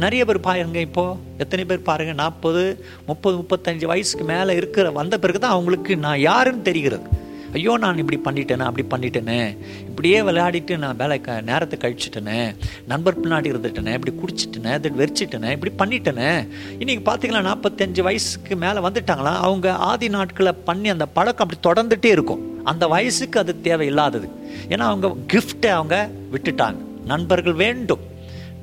நிறைய 0.03 0.25
பேர் 0.25 0.45
பாருங்க 0.47 0.79
இப்போது 0.79 1.17
எத்தனை 1.37 1.63
பேர் 1.65 1.87
பாருங்கள் 1.89 2.19
நாற்பது 2.21 2.61
முப்பது 3.07 3.35
முப்பத்தஞ்சு 3.37 3.85
வயசுக்கு 3.91 4.25
மேலே 4.25 4.53
இருக்கிற 4.59 4.91
வந்த 4.99 5.19
பிறகு 5.23 5.39
தான் 5.39 5.55
அவங்களுக்கு 5.55 5.97
நான் 6.05 6.19
யாருன்னு 6.19 6.67
தெரிகிறது. 6.69 7.07
ஐயோ 7.53 7.77
நான் 7.77 7.97
இப்படி 7.97 8.17
பண்ணிட்டேனே 8.25 8.65
அப்படி 8.69 8.85
பண்ணிட்டேனே. 8.91 9.57
இப்படியே 9.87 10.21
விளையாடிட்டு 10.21 10.77
நான் 10.77 10.95
வேலை 10.95 11.21
க 11.21 11.41
நேரத்தை 11.41 11.77
கழிச்சிட்டேனே. 11.79 12.55
நண்பர் 12.87 13.19
பின்னாடி 13.21 13.49
இருந்துட்டேனே 13.51 13.93
இப்படி 13.93 14.13
குடிச்சிட்டேனே 14.21 14.73
இது 14.73 14.91
வெறிச்சிட்டேனே 15.01 15.57
இப்படி 15.57 15.73
பண்ணிட்டேனே. 15.81 16.47
இன்றைக்கி 16.79 17.03
பார்த்தீங்களா 17.09 17.41
நாற்பத்தஞ்சு 17.49 18.01
வயசுக்கு 18.01 18.55
மேலே 18.55 18.79
வந்துட்டாங்களா 18.79 19.33
அவங்க 19.47 19.75
ஆதி 19.75 20.09
நாட்களை 20.09 20.51
பண்ணி 20.51 20.89
அந்த 20.89 21.05
பழக்கம் 21.05 21.49
அப்படி 21.49 21.61
தொடர்ந்துட்டே 21.69 22.05
இருக்கும். 22.05 22.63
அந்த 22.63 22.87
வயசுக்கு 22.87 23.39
அது 23.39 23.55
தேவையில்லாதது. 23.63 24.29
ஏன்னா 24.69 24.87
அவங்க 24.91 25.15
கிஃப்டை 25.33 25.67
அவங்க 25.67 26.09
விட்டுட்டாங்க. 26.31 26.75
நண்பர்கள் 27.05 27.53
வேண்டும். 27.53 28.09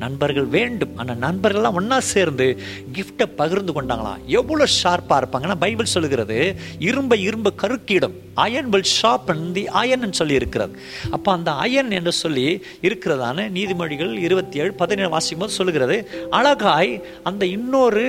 நண்பர்கள் 0.02 0.48
வேண்டும். 0.56 0.92
ஆனால் 1.00 1.20
நண்பர்கள்லாம் 1.26 1.76
ஒன்றா 1.80 1.98
சேர்ந்து 2.12 2.46
கிஃப்டை 2.96 3.26
பகிர்ந்து 3.40 3.72
கொண்டாங்களாம் 3.76 4.22
எவ்வளோ 4.38 4.66
ஷார்ப்பாக 4.80 5.20
இருப்பாங்கன்னா 5.20 5.56
பைபிள் 5.64 5.92
சொல்லுகிறது 5.94 6.38
இரும்பை 6.88 7.18
இரும்பு 7.28 7.52
கருக்கிடும். 7.62 8.16
Iron 8.44 8.70
will 8.74 8.90
sharpen 8.96 9.44
the 9.56 9.64
iron 9.82 10.16
சொல்லி 10.20 10.34
இருக்கிறது 10.40 10.74
அப்போ 11.16 11.28
அந்த 11.38 11.50
அயன் 11.64 11.90
என்று 11.98 12.12
சொல்லி 12.22 12.46
இருக்கிறதான 12.88 13.48
நீதிமொழிகள் 13.56 14.12
இருபத்தி 14.26 14.62
ஏழு 14.64 14.72
பதினேழு 14.82 15.10
வாசிக்கும் 15.14 15.44
போது 15.44 15.58
சொல்லுகிறது 15.60 15.98
அழகாய் 16.40 16.92
அந்த 17.30 17.42
இன்னொரு 17.56 18.06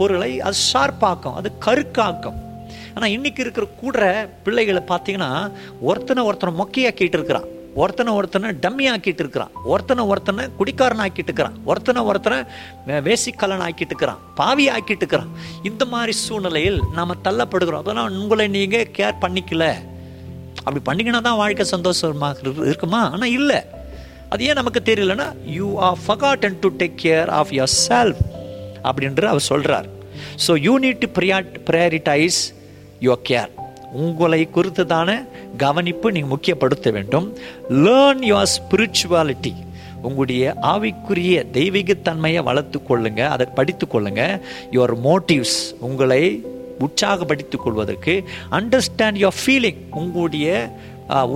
பொருளை 0.00 0.32
அது 0.48 0.58
ஷார்ப்பாக்கும் 0.70 1.38
அது 1.40 1.50
கருக்காக்கும். 1.66 2.40
ஆனால் 2.96 3.14
இன்னைக்கு 3.14 3.40
இருக்கிற 3.44 3.66
கூட 3.80 3.98
பிள்ளைகளை 4.44 4.82
பார்த்தீங்கன்னா 4.90 5.32
ஒருத்தனை 5.88 6.22
ஒருத்தனை 6.28 6.52
மொக்கையாக்கிட்டு 6.60 7.18
இருக்கிறான் 7.18 7.48
ஒருத்தனை 7.82 8.10
ஒருத்தனை 8.18 8.48
டம்மி 8.64 8.86
ஆக்கிட்டு 8.92 9.22
இருக்கிறான். 9.24 9.52
ஒருத்தனை 9.72 10.02
ஒருத்தனை 10.12 10.44
குடிக்காரன் 10.58 11.02
ஆக்கிட்டு 11.04 11.30
இருக்கிறான். 11.30 11.56
ஒருத்தனை 11.70 12.02
ஒருத்தனை 12.10 12.38
வேசிக்கலன் 13.08 13.64
ஆக்கிட்டு 13.66 13.92
இருக்கிறான். 13.94 14.20
பாவி 14.40 14.66
ஆக்கிட்டு 14.76 15.02
இருக்கிறான். 15.04 15.32
இந்த 15.70 15.84
மாதிரி 15.94 16.14
சூழ்நிலையில் 16.24 16.80
நாம் 16.98 17.20
தள்ளப்படுகிறோம். 17.28 17.82
அதெல்லாம் 17.84 18.18
உங்களை 18.22 18.46
நீங்கள் 18.58 18.90
கேர் 18.98 19.22
பண்ணிக்கல. 19.24 19.66
அப்படி 20.64 20.82
பண்ணிங்கன்னா 20.90 21.22
தான் 21.28 21.40
வாழ்க்கை 21.44 21.66
சந்தோஷமாக 21.74 22.54
இருக்குமா? 22.70 23.02
ஆனால் 23.16 23.34
இல்லை. 23.40 23.60
அது 24.34 24.46
ஏன் 24.50 24.58
நமக்கு 24.60 24.80
தெரியலன்னா 24.88 25.28
you 25.56 25.66
are 25.88 26.44
and 26.46 26.60
to 26.64 26.70
take 26.80 26.96
care 27.04 27.28
of 27.40 27.52
yourself 27.88 28.22
அப்படின்ற 28.88 29.26
அவர் 29.32 29.48
சொல்கிறார் 29.52 29.86
ஸோ 30.46 30.52
யூ 30.66 30.72
நீட் 30.84 31.00
டு 31.04 31.08
ப்ரியா 31.18 31.38
ப்ரையாரிட்டைஸ் 31.68 32.40
யுவர் 33.06 33.22
கேர் 33.30 33.52
உங்களை 34.02 34.40
குறித்துதான 34.56 35.10
கவனிப்பு 35.62 36.06
நீங்கள் 36.16 36.32
முக்கியப்படுத்த 36.34 36.90
வேண்டும். 36.96 37.26
லேர்ன் 37.84 38.24
யுவர் 38.30 38.50
ஸ்பிரிச்சுவாலிட்டி 38.56 39.54
உங்களுடைய 40.06 40.42
ஆவிக்குரிய 40.72 41.36
தெய்வீகத்தன்மையை 41.56 42.42
வளர்த்து 42.48 42.78
கொள்ளுங்க 42.88 43.22
அதை 43.34 43.46
படித்து 43.58 43.86
கொள்ளுங்க. 43.94 44.22
யுவர் 44.76 44.94
மோட்டிவ்ஸ் 45.06 45.58
உங்களை 45.88 46.22
உற்சாகப்படுத்திக் 46.84 47.64
கொள்வதற்கு 47.64 48.14
அண்டர்ஸ்டாண்ட் 48.58 49.20
யுவர் 49.22 49.38
ஃபீலிங் 49.40 49.80
உங்களுடைய 50.02 50.46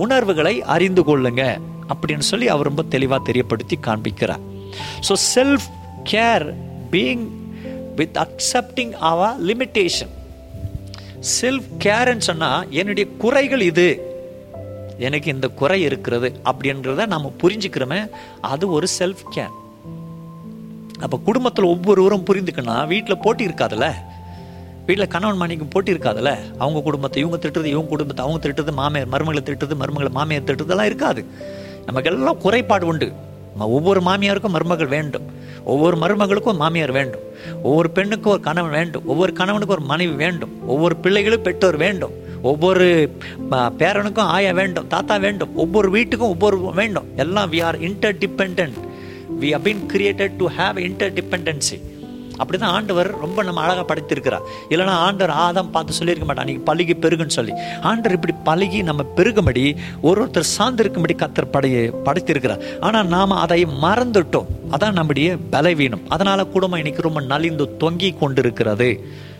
உணர்வுகளை 0.03 0.55
அறிந்து 0.75 1.03
கொள்ளுங்க 1.09 1.43
அப்படின்னு 1.91 2.25
சொல்லி 2.31 2.47
அவர் 2.53 2.69
ரொம்ப 2.69 2.83
தெளிவாக 2.95 3.21
தெரியப்படுத்தி 3.29 3.77
காண்பிக்கிறார். 3.87 4.43
So 5.07 5.13
self 5.33 5.67
care 6.11 6.45
being 6.95 7.25
with 7.99 8.17
accepting 8.25 8.93
our 9.11 9.39
limitation 9.49 10.13
self 11.21 11.69
கேர்ன்னு 11.83 12.17
சொன்னால் 12.17 12.71
என்னுடைய 12.71 13.09
குறைகள் 13.17 13.61
இது. 13.61 14.01
எனக்கு 14.97 15.31
இந்த 15.31 15.47
குறை 15.47 15.81
இருக்கிறது 15.81 16.41
அப்படின்றத 16.45 17.05
நம்ம 17.05 17.33
புரிஞ்சுக்கிறோமே 17.43 18.09
அது 18.41 18.71
ஒரு 18.71 18.87
செல்ஃப் 18.99 19.23
கேர் 19.35 19.59
அப்போ 20.99 21.19
குடும்பத்தில் 21.19 21.65
ஒவ்வொருவரும் 21.65 22.25
புரிந்துக்கணும் 22.25 22.87
வீட்டில் 22.87 23.17
போட்டி 23.17 23.45
இருக்காதுல்ல? 23.45 23.93
வீட்டில் 24.85 25.07
கணவன் 25.07 25.37
மணிக்கு 25.37 25.65
போட்டி 25.65 25.93
இருக்காதுல்ல? 25.93 26.57
அவங்க 26.57 26.81
குடும்பத்தை 26.81 27.23
இவங்க 27.23 27.47
திட்டுறது 27.47 27.65
இவங்க 27.65 27.89
குடும்பத்தை 27.89 28.25
அவங்க 28.25 28.47
திட்டுறது 28.47 28.71
மாமியார் 28.71 29.09
மருமகளை 29.09 29.41
திட்டுறது 29.41 29.75
மருமகளை 29.79 30.09
மாமியார் 30.09 30.43
திட்டுறதெல்லாம் 30.43 30.83
இருக்காது. 30.83 31.25
நமக்கெல்லாம் 31.85 32.37
குறைபாடு 32.37 32.85
உண்டு. 32.85 33.13
ஒவ்வொரு 33.57 34.01
மாமியாருக்கும் 34.01 34.49
மருமகள் 34.49 34.87
வேண்டும். 34.87 35.23
ஒவ்வொரு 35.63 35.97
மருமகளுக்கும் 35.97 36.55
மாமியார் 36.55 36.91
வேண்டும். 36.91 37.21
ஒவ்வொரு 37.63 37.89
பெண்ணுக்கும் 37.89 38.31
ஒரு 38.31 38.41
கணவன் 38.41 38.71
வேண்டும். 38.71 39.05
ஒவ்வொரு 39.05 39.33
கணவனுக்கும் 39.33 39.67
ஒரு 39.67 39.81
மனைவி 39.81 40.13
வேண்டும். 40.13 40.67
ஒவ்வொரு 40.67 40.95
பிள்ளைகளும் 40.95 41.41
பெற்றோர் 41.41 41.77
வேண்டும். 41.77 42.11
ஒவ்வொரு 42.41 43.11
பேரனுக்கும் 43.51 44.19
ஆயா 44.19 44.51
வேண்டும். 44.51 44.87
தாத்தா 44.87 45.17
வேண்டும். 45.17 45.55
ஒவ்வொரு 45.55 45.91
வீட்டுக்கும் 45.91 46.33
ஒவ்வொரு 46.35 46.73
வேண்டும். 46.73 47.05
எல்லாம் 47.15 47.51
we 47.51 47.63
are 47.63 47.79
inter 47.79 48.15
depend 48.15 48.71
we 49.39 49.51
have 49.51 49.67
been 49.67 49.85
created 49.93 50.37
to 50.37 50.49
have 50.49 50.77
interdependency 51.13 51.81
அப்படி 52.37 52.57
தான் 52.57 52.73
ஆண்டவர் 52.73 53.09
ரொம்ப 53.19 53.43
நம்ம 53.43 53.61
அழகாக 53.61 53.85
படைத்திருக்கிறார். 53.89 54.45
இல்லைனா 54.69 54.95
ஆண்டவர் 55.07 55.35
ஆதம் 55.45 55.71
பார்த்து 55.71 55.93
சொல்லியிருக்க 55.93 56.27
மாட்டான் 56.29 56.49
நீங்க 56.49 56.63
பழுகி 56.69 56.95
பெருகுன்னு 57.05 57.37
சொல்லி. 57.37 57.53
ஆண்டவர் 57.81 58.17
இப்படி 58.17 58.35
பழகி 58.43 58.81
நம்ம 58.89 59.05
பெருகும்படி 59.17 59.65
ஒரு 60.01 60.21
ஒருத்தர் 60.23 60.51
சார்ந்திருக்கும்படி 60.57 61.15
கத்தர் 61.23 61.53
படைய 61.55 61.75
படைத்திருக்கிறார். 62.07 62.63
ஆனால் 62.79 63.07
நாம் 63.15 63.41
அதை 63.45 63.65
மறந்துட்டோம். 63.85 64.49
அதான் 64.77 64.97
நம்முடைய 64.99 65.37
பலவீனம். 65.55 66.05
அதனால் 66.09 66.49
குடும்பம் 66.49 66.81
இன்னைக்கு 66.83 67.07
ரொம்ப 67.07 67.21
நலிந்து 67.33 67.67
தொங்கி 67.83 68.17
கொண்டிருக்கிறது. 68.17 68.89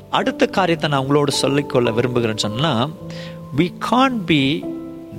அடுத்த 0.09 0.45
காரியத்தை 0.45 0.89
நான் 0.89 1.01
உங்களோடு 1.01 1.31
சொல்லிக்கொள்ள 1.31 1.91
விரும்புகிறேன்னு 1.91 2.45
சொன்னால் 2.47 2.89
we 3.57 3.67
can 3.79 4.17
be 4.25 4.41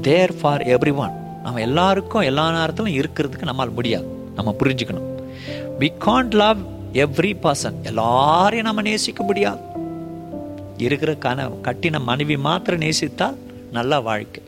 there 0.02 0.35
for 0.38 0.62
everyone 0.95 1.14
நம்ம 1.45 1.61
எல்லாருக்கும் 1.61 2.26
எல்லா 2.31 2.45
நேரத்திலும் 2.57 2.97
இருக்கிறதுக்கு 2.99 3.49
நம்மால் 3.50 3.75
முடியாது. 3.79 4.07
நம்ம 4.37 4.55
புரிஞ்சுக்கணும். 4.61 5.09
We 5.81 5.88
can't 6.07 6.35
love 6.43 6.61
every 6.92 7.37
person 7.42 7.82
எல்லாரையும் 7.82 8.66
நம்ம 8.66 8.82
நேசிக்க 8.82 9.22
முடியாது 9.22 9.61
இருக்கிற 10.76 11.12
கன 11.12 11.50
கட்டின 11.62 12.02
மனைவி 12.02 12.37
மாத்திரம் 12.37 12.80
நேசித்தால் 12.80 13.37
நல்ல 13.72 14.00
வாழ்க்கை. 14.00 14.42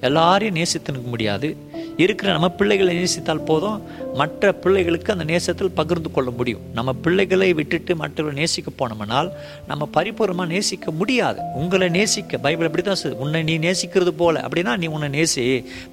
எல்லாரையும் 0.00 0.56
நேசித்துனுக்க 0.56 1.04
முடியாது. 1.04 1.56
இருக்கிற 2.04 2.32
நம்ம 2.32 2.48
பிள்ளைகளை 2.58 2.92
நேசித்தால் 2.98 3.46
போதும். 3.50 3.78
மற்ற 4.20 4.52
பிள்ளைகளுக்கு 4.62 5.10
அந்த 5.12 5.24
நேசத்தில் 5.32 5.76
பகிர்ந்து 5.78 6.10
கொள்ள 6.10 6.30
முடியும். 6.30 6.62
நம்ம 6.76 6.90
பிள்ளைகளை 7.04 7.48
விட்டுட்டு 7.58 7.92
மற்றவர்களை 8.02 8.34
நேசிக்க 8.40 8.70
போனோம்னால் 8.80 9.28
நம்ம 9.66 9.88
பரிபூர்ணமாக 9.96 10.48
நேசிக்க 10.54 10.90
முடியாது. 10.90 11.40
உங்களை 11.54 11.88
நேசிக்க 11.88 12.38
பைபிள் 12.46 12.68
அப்படி 12.68 12.84
தான் 12.88 13.14
உன்னை 13.24 13.40
நீ 13.42 13.54
நேசிக்கிறது 13.58 14.12
போல. 14.22 14.44
அப்படின்னா 14.48 14.74
நீ 14.82 14.86
உன்னை 14.96 15.08
நேசி 15.16 15.44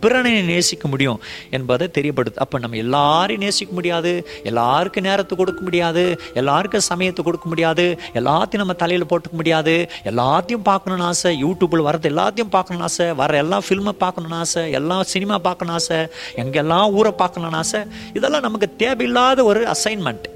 பிறனை 0.03 0.33
நேசிக்க 0.51 0.87
முடியும் 0.93 1.19
என்பதை 1.57 1.87
தெரியப்படுது. 1.97 2.35
அப்போ 2.45 2.59
நம்ம 2.59 2.79
எல்லாரையும் 2.85 3.43
நேசிக்க 3.45 3.73
முடியாது. 3.73 4.13
எல்லாருக்கும் 4.51 5.07
நேரத்தை 5.09 5.37
கொடுக்க 5.37 5.61
முடியாது. 5.61 6.05
எல்லாருக்கும் 6.41 6.87
சமயத்தை 6.91 7.25
கொடுக்க 7.25 7.47
முடியாது. 7.53 7.87
எல்லாத்தையும் 8.21 8.63
நம்ம 8.63 8.77
தலையில் 8.83 9.09
போட்டுக்க 9.11 9.35
முடியாது. 9.41 9.75
எல்லாத்தையும் 10.11 10.65
பார்க்கணும்னு 10.71 11.07
ஆசை. 11.11 11.33
யூடியூப்பில் 11.43 11.85
வரது 11.89 12.13
எல்லாத்தையும் 12.13 12.53
பார்க்கணும்னு 12.57 12.87
ஆசை. 12.89 13.09
வர 13.21 13.37
எல்லா 13.43 13.59
ஃபில்மை 13.67 13.95
பார்க்கணும்னு 14.05 14.39
ஆசை. 14.45 14.63
எல்லா 14.71 14.97
சினிமா 15.13 15.37
பார்க்கணும்னு 15.49 15.79
ஆசை. 15.79 15.94
எங்கெல்லாம் 16.43 16.95
ஊரை 16.99 17.11
பார்க்கணும்னு 17.21 17.59
ஆசை 17.63 17.81
இதெல்லாம் 18.17 18.47
நமக்கு 18.47 18.69
தேவையில்லாத 18.83 19.43
ஒரு 19.51 19.61
அசைன்மெண்ட் 19.75 20.27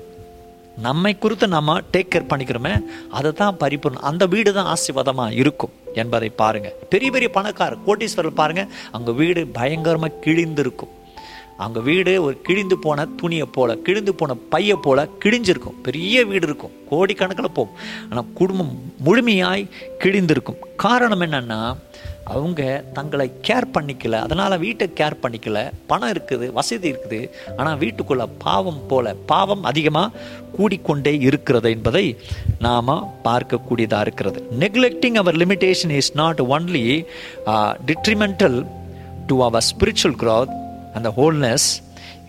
நம்மை 0.85 1.11
குறித்து 1.23 1.45
நம்ம 1.55 1.79
டேக் 1.93 2.11
கேர் 2.13 2.29
பண்ணிக்கிறோமே 2.31 2.73
அதை 3.17 3.29
தான் 3.39 3.57
பரிபூர்ணம் 3.63 4.05
அந்த 4.09 4.23
வீடு 4.33 4.51
தான் 4.57 4.69
ஆசீர்வாதமாக 4.75 5.35
இருக்கும் 5.41 5.73
என்பதை 6.01 6.29
பாருங்கள் 6.41 6.77
பெரிய 6.93 7.09
பெரிய 7.15 7.29
பணக்காரர் 7.37 7.83
கோட்டீஸ்வரர் 7.87 8.39
பாருங்கள் 8.41 8.71
அங்கே 8.97 9.11
வீடு 9.21 9.41
பயங்கரமாக 9.57 10.19
கிழிந்திருக்கும். 10.25 10.93
அங்கே 11.63 11.79
அவங்க 11.79 11.79
வீடு 11.87 12.11
ஒரு 12.25 12.35
கிழிந்து 12.47 12.75
போன 12.83 13.05
துணியை 13.21 13.45
போல 13.55 13.69
கிழிந்து 13.85 14.11
போன 14.19 14.35
பையை 14.53 14.75
போல 14.85 14.99
கிழிஞ்சிருக்கும். 15.23 15.79
பெரிய 15.87 16.23
வீடு 16.29 16.45
இருக்கும் 16.47 16.75
கோடிக்கணக்கில் 16.91 17.55
போகும். 17.57 17.75
ஆனால் 18.09 18.29
குடும்பம் 18.39 18.71
முழுமையாய் 19.05 19.65
கிழிந்திருக்கும். 20.03 20.59
காரணம் 20.85 21.23
என்னன்னா 21.25 21.59
அவங்க 22.33 22.61
தங்களை 22.97 23.27
கேர் 23.47 23.67
பண்ணிக்கல. 23.75 24.15
அதனால் 24.25 24.55
வீட்டை 24.65 24.87
கேர் 24.99 25.15
பண்ணிக்கல. 25.23 25.59
பணம் 25.91 26.11
இருக்குது 26.13 26.47
வசதி 26.57 26.87
இருக்குது. 26.93 27.19
ஆனால் 27.59 27.79
வீட்டுக்குள்ளே 27.83 28.27
பாவம் 28.45 28.81
போல 28.91 29.13
பாவம் 29.31 29.63
அதிகமாக 29.71 30.27
கூடிக்கொண்டே 30.57 31.13
இருக்கிறது 31.27 31.69
என்பதை 31.75 32.05
நாம் 32.67 32.91
பார்க்கக்கூடியதாக 33.27 34.05
இருக்கிறது. 34.07 34.41
Neglecting 34.63 35.19
our 35.23 35.39
limitation 35.43 35.95
is 35.99 36.13
not 36.21 36.41
only 36.55 36.85
detrimental 37.91 38.59
to 39.31 39.37
our 39.47 39.67
spiritual 39.71 40.17
growth 40.23 40.53
அந்த 40.99 41.09
wholeness 41.19 41.67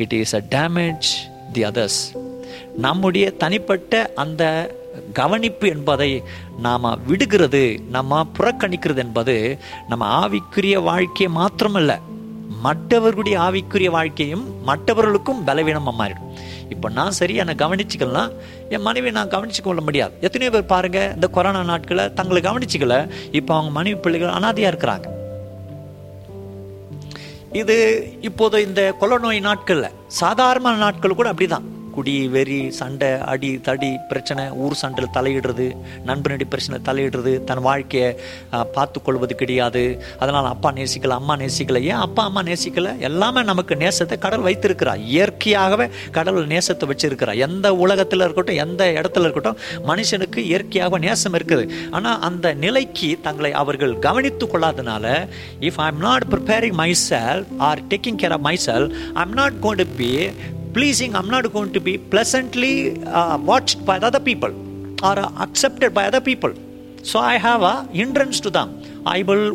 it 0.04 0.16
is 0.22 0.34
a 0.40 0.42
damage 0.56 1.08
the 1.56 1.64
others 1.70 2.00
நம்முடைய 2.84 3.26
தனிப்பட்ட 3.42 3.94
அந்த 4.22 4.44
கவனிப்பு 5.12 5.68
என்பதை 5.68 6.22
நாம் 6.58 7.00
விடுகிறது 7.06 7.80
நம்ம 7.90 8.26
புறக்கணிக்கிறது 8.38 8.96
என்பது 8.96 9.58
நம்ம 9.88 10.04
ஆவிக்குரிய 10.20 10.82
வாழ்க்கையை 10.82 11.36
மாத்திரமல்ல. 11.40 11.98
மற்றவர்களுடைய 12.62 13.38
ஆவிக்குரிய 13.40 13.90
வாழ்க்கையும் 13.90 14.64
மற்றவர்களுக்கும் 14.64 15.44
பலவீனமாக 15.44 15.98
மாறிடும். 16.00 16.30
இப்போ 16.68 16.88
நான் 16.88 17.10
சரியா 17.10 17.44
நான் 17.44 17.62
கவனிச்சுக்கலாம் 17.62 18.32
என் 18.68 18.82
மனைவி 18.82 19.10
நான் 19.10 19.28
கவனிச்சு 19.28 19.62
கொள்ள 19.62 19.80
முடியாது. 19.80 20.12
எத்தனையோ 20.20 20.52
பேர் 20.52 20.72
பாருங்க 20.74 21.10
இந்த 21.14 21.28
கொரோனா 21.28 21.62
நாட்களில் 21.62 22.12
தங்களை 22.14 22.42
கவனிச்சிக்கல 22.42 23.10
இப்போ 23.32 23.54
அவங்க 23.54 23.72
மனைவி 23.72 23.98
பிள்ளைகள் 24.00 24.36
அனாதையாக 24.36 24.72
இருக்கிறாங்க. 24.72 25.06
இது 27.52 27.76
இப்போது 28.20 28.66
இந்த 28.66 28.92
கொலை 28.92 29.18
நோய் 29.18 29.40
நாட்களில் 29.40 29.94
சாதாரண 30.06 30.76
நாட்கள் 30.76 31.20
கூட 31.20 31.32
அப்படிதான். 31.32 31.66
குடி 31.94 32.14
வெறி 32.34 32.58
சண்டை 32.78 33.08
அடி 33.32 33.50
தடி 33.66 33.90
பிரச்சனை 34.10 34.44
ஊர் 34.64 34.76
சண்டையில் 34.80 35.14
தலையிடுறது 35.16 35.66
நண்பனடி 36.08 36.44
பிரச்சனை 36.52 36.78
தலையிடுறது 36.88 37.32
தன் 37.48 37.62
வாழ்க்கையை 37.68 38.10
பார்த்து 38.76 38.98
கொள்வது 39.06 39.34
கிடையாது. 39.40 39.82
அதனால் 40.22 40.48
அப்பா 40.54 40.70
நேசிக்கலை 40.78 41.16
அம்மா 41.20 41.36
நேசிக்கலை. 41.42 41.82
ஏன் 41.92 42.02
அப்பா 42.06 42.22
அம்மா 42.30 42.42
நேசிக்கலை? 42.50 42.92
எல்லாமே 43.08 43.42
நமக்கு 43.50 43.76
நேசத்தை 43.84 44.18
கடல் 44.26 44.46
வைத்திருக்கிறா 44.48 44.94
இயற்கையாகவே 45.14 45.86
கடவுள் 46.18 46.50
நேசத்தை 46.54 46.88
வச்சிருக்கிறா 46.92 47.34
எந்த 47.48 47.66
உலகத்தில் 47.84 48.24
இருக்கட்டும் 48.26 48.60
எந்த 48.66 48.82
இடத்துல 49.00 49.26
இருக்கட்டும் 49.28 49.58
மனுஷனுக்கு 49.90 50.40
இயற்கையாக 50.50 51.02
நேசம் 51.06 51.36
இருக்குது. 51.40 51.66
ஆனால் 51.96 52.20
அந்த 52.28 52.54
நிலைக்கு 52.64 53.10
தங்களை 53.26 53.52
அவர்கள் 53.62 53.94
கவனித்து 54.06 54.46
கொள்ளாதனால 54.52 55.06
if 55.68 55.80
I 55.84 55.88
am 55.92 56.02
not 56.06 56.26
preparing 56.34 56.78
myself 57.08 57.44
or 57.68 57.82
taking 57.92 58.20
care 58.22 58.36
of 58.38 58.46
myself 58.68 58.88
I 59.20 59.24
am 59.26 59.36
not 59.42 59.60
going 59.66 59.82
to 59.82 59.88
be 60.00 60.10
pleasing, 60.72 61.14
I'm 61.14 61.28
not 61.28 61.52
going 61.52 61.72
to 61.72 61.80
be 61.80 61.98
pleasantly 61.98 62.74
uh, 63.04 63.38
watched 63.50 63.84
by 63.84 63.98
other 63.98 64.20
people 64.20 64.54
accepted 65.44 65.92
by 65.92 66.04
accepted 66.04 66.22
people 66.22 66.54
so 67.12 67.18
I 67.34 67.36
have 67.38 67.62
I 67.62 67.62
have 67.62 67.62
a 67.62 67.76
hindrance 68.00 68.38
to 68.40 68.50
them. 68.50 68.68
I 69.04 69.22
will 69.22 69.46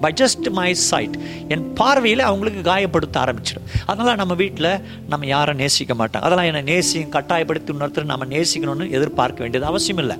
by 0.00 0.12
just 0.12 0.50
my 0.50 0.74
side 0.74 1.14
என் 1.48 1.72
பார்வையில் 1.72 2.18
அவங்களுக்கு 2.18 2.60
காயப்படுத்த 2.70 3.16
ஆரம்பிச்சிடும் 3.24 3.68
அதனால் 3.86 4.16
நம்ம 4.16 4.34
வீட்டில் 4.34 4.70
நம்ம 5.08 5.26
யாரும் 5.26 5.56
நேசிக்க 5.56 5.94
மாட்டோம் 5.94 6.22
அதெல்லாம் 6.22 6.46
என்னை 6.46 6.62
நேசியும் 6.62 7.08
கட்டாயப்படுத்தி 7.08 7.72
இன்னொருத்தர் 7.72 8.04
நம்ம 8.04 8.24
நேசிக்கணும்னு 8.24 8.90
எதிர்பார்க்க 8.90 9.42
வேண்டியது 9.42 9.66
அவசியம் 9.66 9.98
இல்லை 9.98 10.16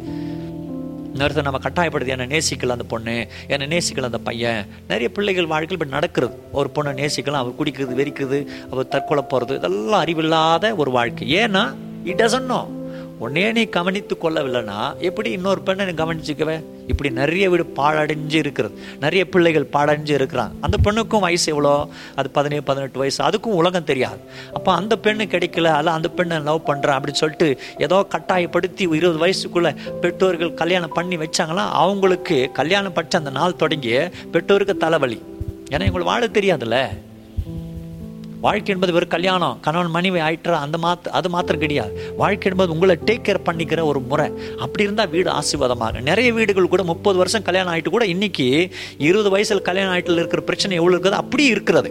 இன்னொருத்தர் 1.17 1.43
நம்ம 1.43 1.59
கட்டாயப்படுத்தி 1.59 2.15
என்னை 2.17 2.39
நேசிக்கல 2.39 2.69
அந்த 2.69 2.85
பொண்ணு 2.85 3.29
என்னை 3.49 3.79
நேசிக்கல 3.79 4.03
அந்த 4.03 4.19
பையன். 4.19 4.67
நிறைய 4.89 5.09
பிள்ளைகள் 5.09 5.47
வாழ்க்கையில் 5.47 5.73
இப்படி 5.73 5.91
நடக்கிறது. 5.91 6.35
ஒரு 6.53 6.71
பொண்ணை 6.75 6.95
நேசிக்கலாம் 7.01 7.43
அவர் 7.43 7.59
குடிக்கிறது 7.59 7.99
வெறிக்குது 8.01 8.47
அவர் 8.71 8.89
தற்கொலை 8.89 9.25
போகிறது 9.29 9.59
இதெல்லாம் 9.59 10.01
அறிவில்லாத 10.01 10.75
ஒரு 10.75 10.91
வாழ்க்கை. 10.91 11.35
ஏன்னா 11.35 11.75
இட் 12.05 12.21
டசன்ட் 12.21 12.51
நோ 12.53 12.69
உன்னே 13.19 13.53
நீ 13.53 13.65
கவனித்து 13.65 14.17
கொள்ளவில்லைன்னா 14.23 14.99
எப்படி 14.99 15.31
இன்னொரு 15.31 15.61
பெண்ணை 15.61 15.85
நீ 15.85 15.93
கவனிச்சுக்கவே? 15.93 16.63
இப்படி 16.87 17.11
நிறைய 17.11 17.51
வீடு 17.51 17.67
பாழடைஞ்சு 17.77 18.35
இருக்கிறது. 18.35 18.79
நிறைய 19.01 19.29
பிள்ளைகள் 19.29 19.69
பாழடைஞ்சு 19.73 20.11
இருக்கிறான் 20.11 20.55
அந்த 20.61 20.77
பெண்ணுக்கும் 20.77 21.21
வயசு 21.21 21.51
எவ்வளோ? 21.51 21.89
அது 22.15 22.31
பதினேழு 22.31 22.63
பதினெட்டு 22.63 22.99
வயசு. 22.99 23.25
அதுக்கும் 23.25 23.57
உலகம் 23.61 23.85
தெரியாது. 23.85 24.19
அப்போ 24.53 24.73
அந்த 24.73 24.99
பெண்ணு 25.03 25.27
கிடைக்கல. 25.27 25.65
அல்ல 25.65 25.91
அந்த 25.91 26.09
பெண்ணை 26.09 26.39
லவ் 26.39 26.63
பண்ணுறேன் 26.67 26.99
அப்படின்னு 26.99 27.13
சொல்லிட்டு 27.13 27.59
ஏதோ 27.79 28.03
கட்டாயப்படுத்தி 28.09 28.89
இருபது 28.93 29.19
வயசுக்குள்ளே 29.27 29.77
பெற்றோர்கள் 30.01 30.55
கல்யாணம் 30.55 30.93
பண்ணி 30.93 31.17
வச்சாங்கன்னா 31.17 31.69
அவங்களுக்கு 31.73 32.51
கல்யாணம் 32.53 32.95
பட்ச 32.95 33.11
அந்த 33.11 33.31
நாள் 33.31 33.57
தொடங்கி 33.57 33.99
பெற்றோருக்கு 34.33 34.77
தலைவலி. 34.77 35.23
ஏன்னா 35.71 35.75
இவங்களுக்கு 35.75 36.13
வாழ 36.13 36.27
தெரியாதுல்ல. 36.27 36.89
வாழ்க்கை 38.47 38.75
என்பது 38.75 38.93
வெறும் 38.97 39.15
கல்யாணம். 39.15 39.59
கணவன் 39.61 39.91
மனைவி 39.91 40.19
ஆயிட்டுறா 40.21 40.57
அந்த 40.65 40.77
மாத் 40.85 41.07
அது 41.19 41.29
மாத்திரம் 41.35 41.61
கிடையாது. 41.61 41.93
வாழ்க்கை 42.17 42.51
என்பது 42.51 42.73
உங்களை 42.73 42.95
டேக் 43.07 43.25
கேர் 43.27 43.47
பண்ணிக்கிற 43.49 43.81
ஒரு 43.91 44.01
முறை. 44.01 44.27
அப்படி 44.59 44.83
இருந்தால் 44.83 45.13
வீடு 45.15 45.31
ஆசீர்வாதமாக. 45.31 46.01
நிறைய 46.01 46.29
வீடுகள் 46.33 46.73
கூட 46.75 46.83
முப்பது 46.83 47.17
வருஷம் 47.19 47.47
கல்யாணம் 47.49 47.73
ஆகிட்டு 47.75 47.91
கூட 47.95 48.07
இன்னைக்கு 48.15 48.47
இருபது 48.99 49.31
வயசில் 49.31 49.67
கல்யாணம் 49.69 49.95
ஆகிட்டு 49.95 50.17
இருக்கிற 50.21 50.43
பிரச்சனை 50.43 50.77
எவ்வளோ 50.77 50.97
இருக்குது 50.97 51.21
அப்படி 51.23 51.45
இருக்கிறது. 51.55 51.91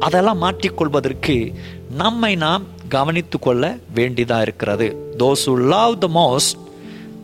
அதெல்லாம் 0.00 0.42
மாற்றிக்கொள்வதற்கு 0.42 1.36
நம்மை 2.02 2.32
நாம் 2.44 2.64
கவனித்து 2.88 3.38
கொள்ள 3.38 3.64
வேண்டியதாக 3.94 4.42
இருக்கிறது. 4.42 4.88
Those 5.18 5.44
who 5.46 5.54
love 5.74 5.98
the 5.98 6.08
most 6.14 6.56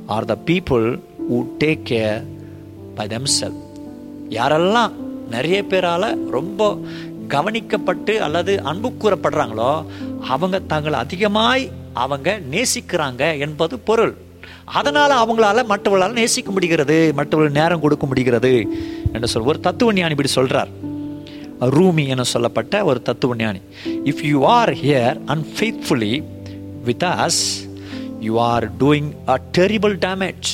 are 0.06 0.24
the 0.24 0.36
people 0.46 0.86
who 1.30 1.40
take 1.64 1.84
care 1.90 2.22
by 2.94 3.06
themselves 3.06 3.58
யாரெல்லாம் 4.38 4.92
நிறைய 5.30 5.58
பேரால் 5.70 6.08
ரொம்ப 6.30 6.66
கவனிக்கப்பட்டு 7.28 8.14
அல்லது 8.16 8.62
அன்பு 8.62 8.88
கூறப்படுறாங்களோ 8.88 9.72
அவங்க 10.28 10.58
தங்களை 10.60 10.98
அதிகமாய் 10.98 11.70
அவங்க 11.94 12.40
நேசிக்கிறாங்க 12.50 13.38
என்பது 13.38 13.78
பொருள். 13.78 14.14
அதனால் 14.64 15.10
அவங்களால 15.10 15.64
மற்றவர்களால் 15.64 16.12
நேசிக்க 16.12 16.50
முடிகிறது 16.50 17.12
மற்றவர்கள் 17.14 17.62
நேரம் 17.62 17.80
கொடுக்க 17.80 18.06
முடிகிறது 18.06 18.68
என்று 19.12 19.28
சொல் 19.28 19.42
ஒரு 19.42 19.60
தத்துவ 19.60 19.92
ஞானி 19.92 20.10
இப்படி 20.10 20.28
சொல்கிறார் 20.28 20.68
ரூமி 21.60 22.06
என 22.06 22.22
சொல்லப்பட்ட 22.22 22.84
ஒரு 22.84 23.02
தத்துவ 23.02 23.36
ஞானி 23.36 23.60
if 24.04 24.24
you 24.24 24.44
are 24.46 24.72
here 24.72 25.20
unfaithfully 25.26 26.24
with 26.84 27.02
us 27.02 27.42
you 28.20 28.38
are 28.38 28.76
doing 28.76 29.10
a 29.28 29.38
terrible 29.58 29.96
damage 29.98 30.50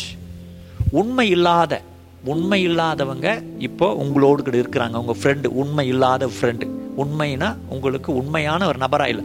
உண்மை 0.91 1.29
இல்லாத 1.31 1.81
உண்மை 2.25 2.63
இல்லாதவங்க 2.63 3.43
இப்போ 3.59 3.95
உங்களோடு 3.95 4.43
கூட 4.43 4.57
இருக்கிறாங்க. 4.57 4.93
உங்கள் 4.93 5.17
ஃப்ரெண்டு 5.23 5.47
உண்மை 5.47 5.87
இல்லாத 5.87 6.27
ஃப்ரெண்டு 6.27 6.69
உண்மைனா 6.97 7.57
உங்களுக்கு 7.69 8.15
உண்மையான 8.15 8.67
ஒரு 8.67 8.79
நபராக 8.79 9.11
இல்லை. 9.11 9.25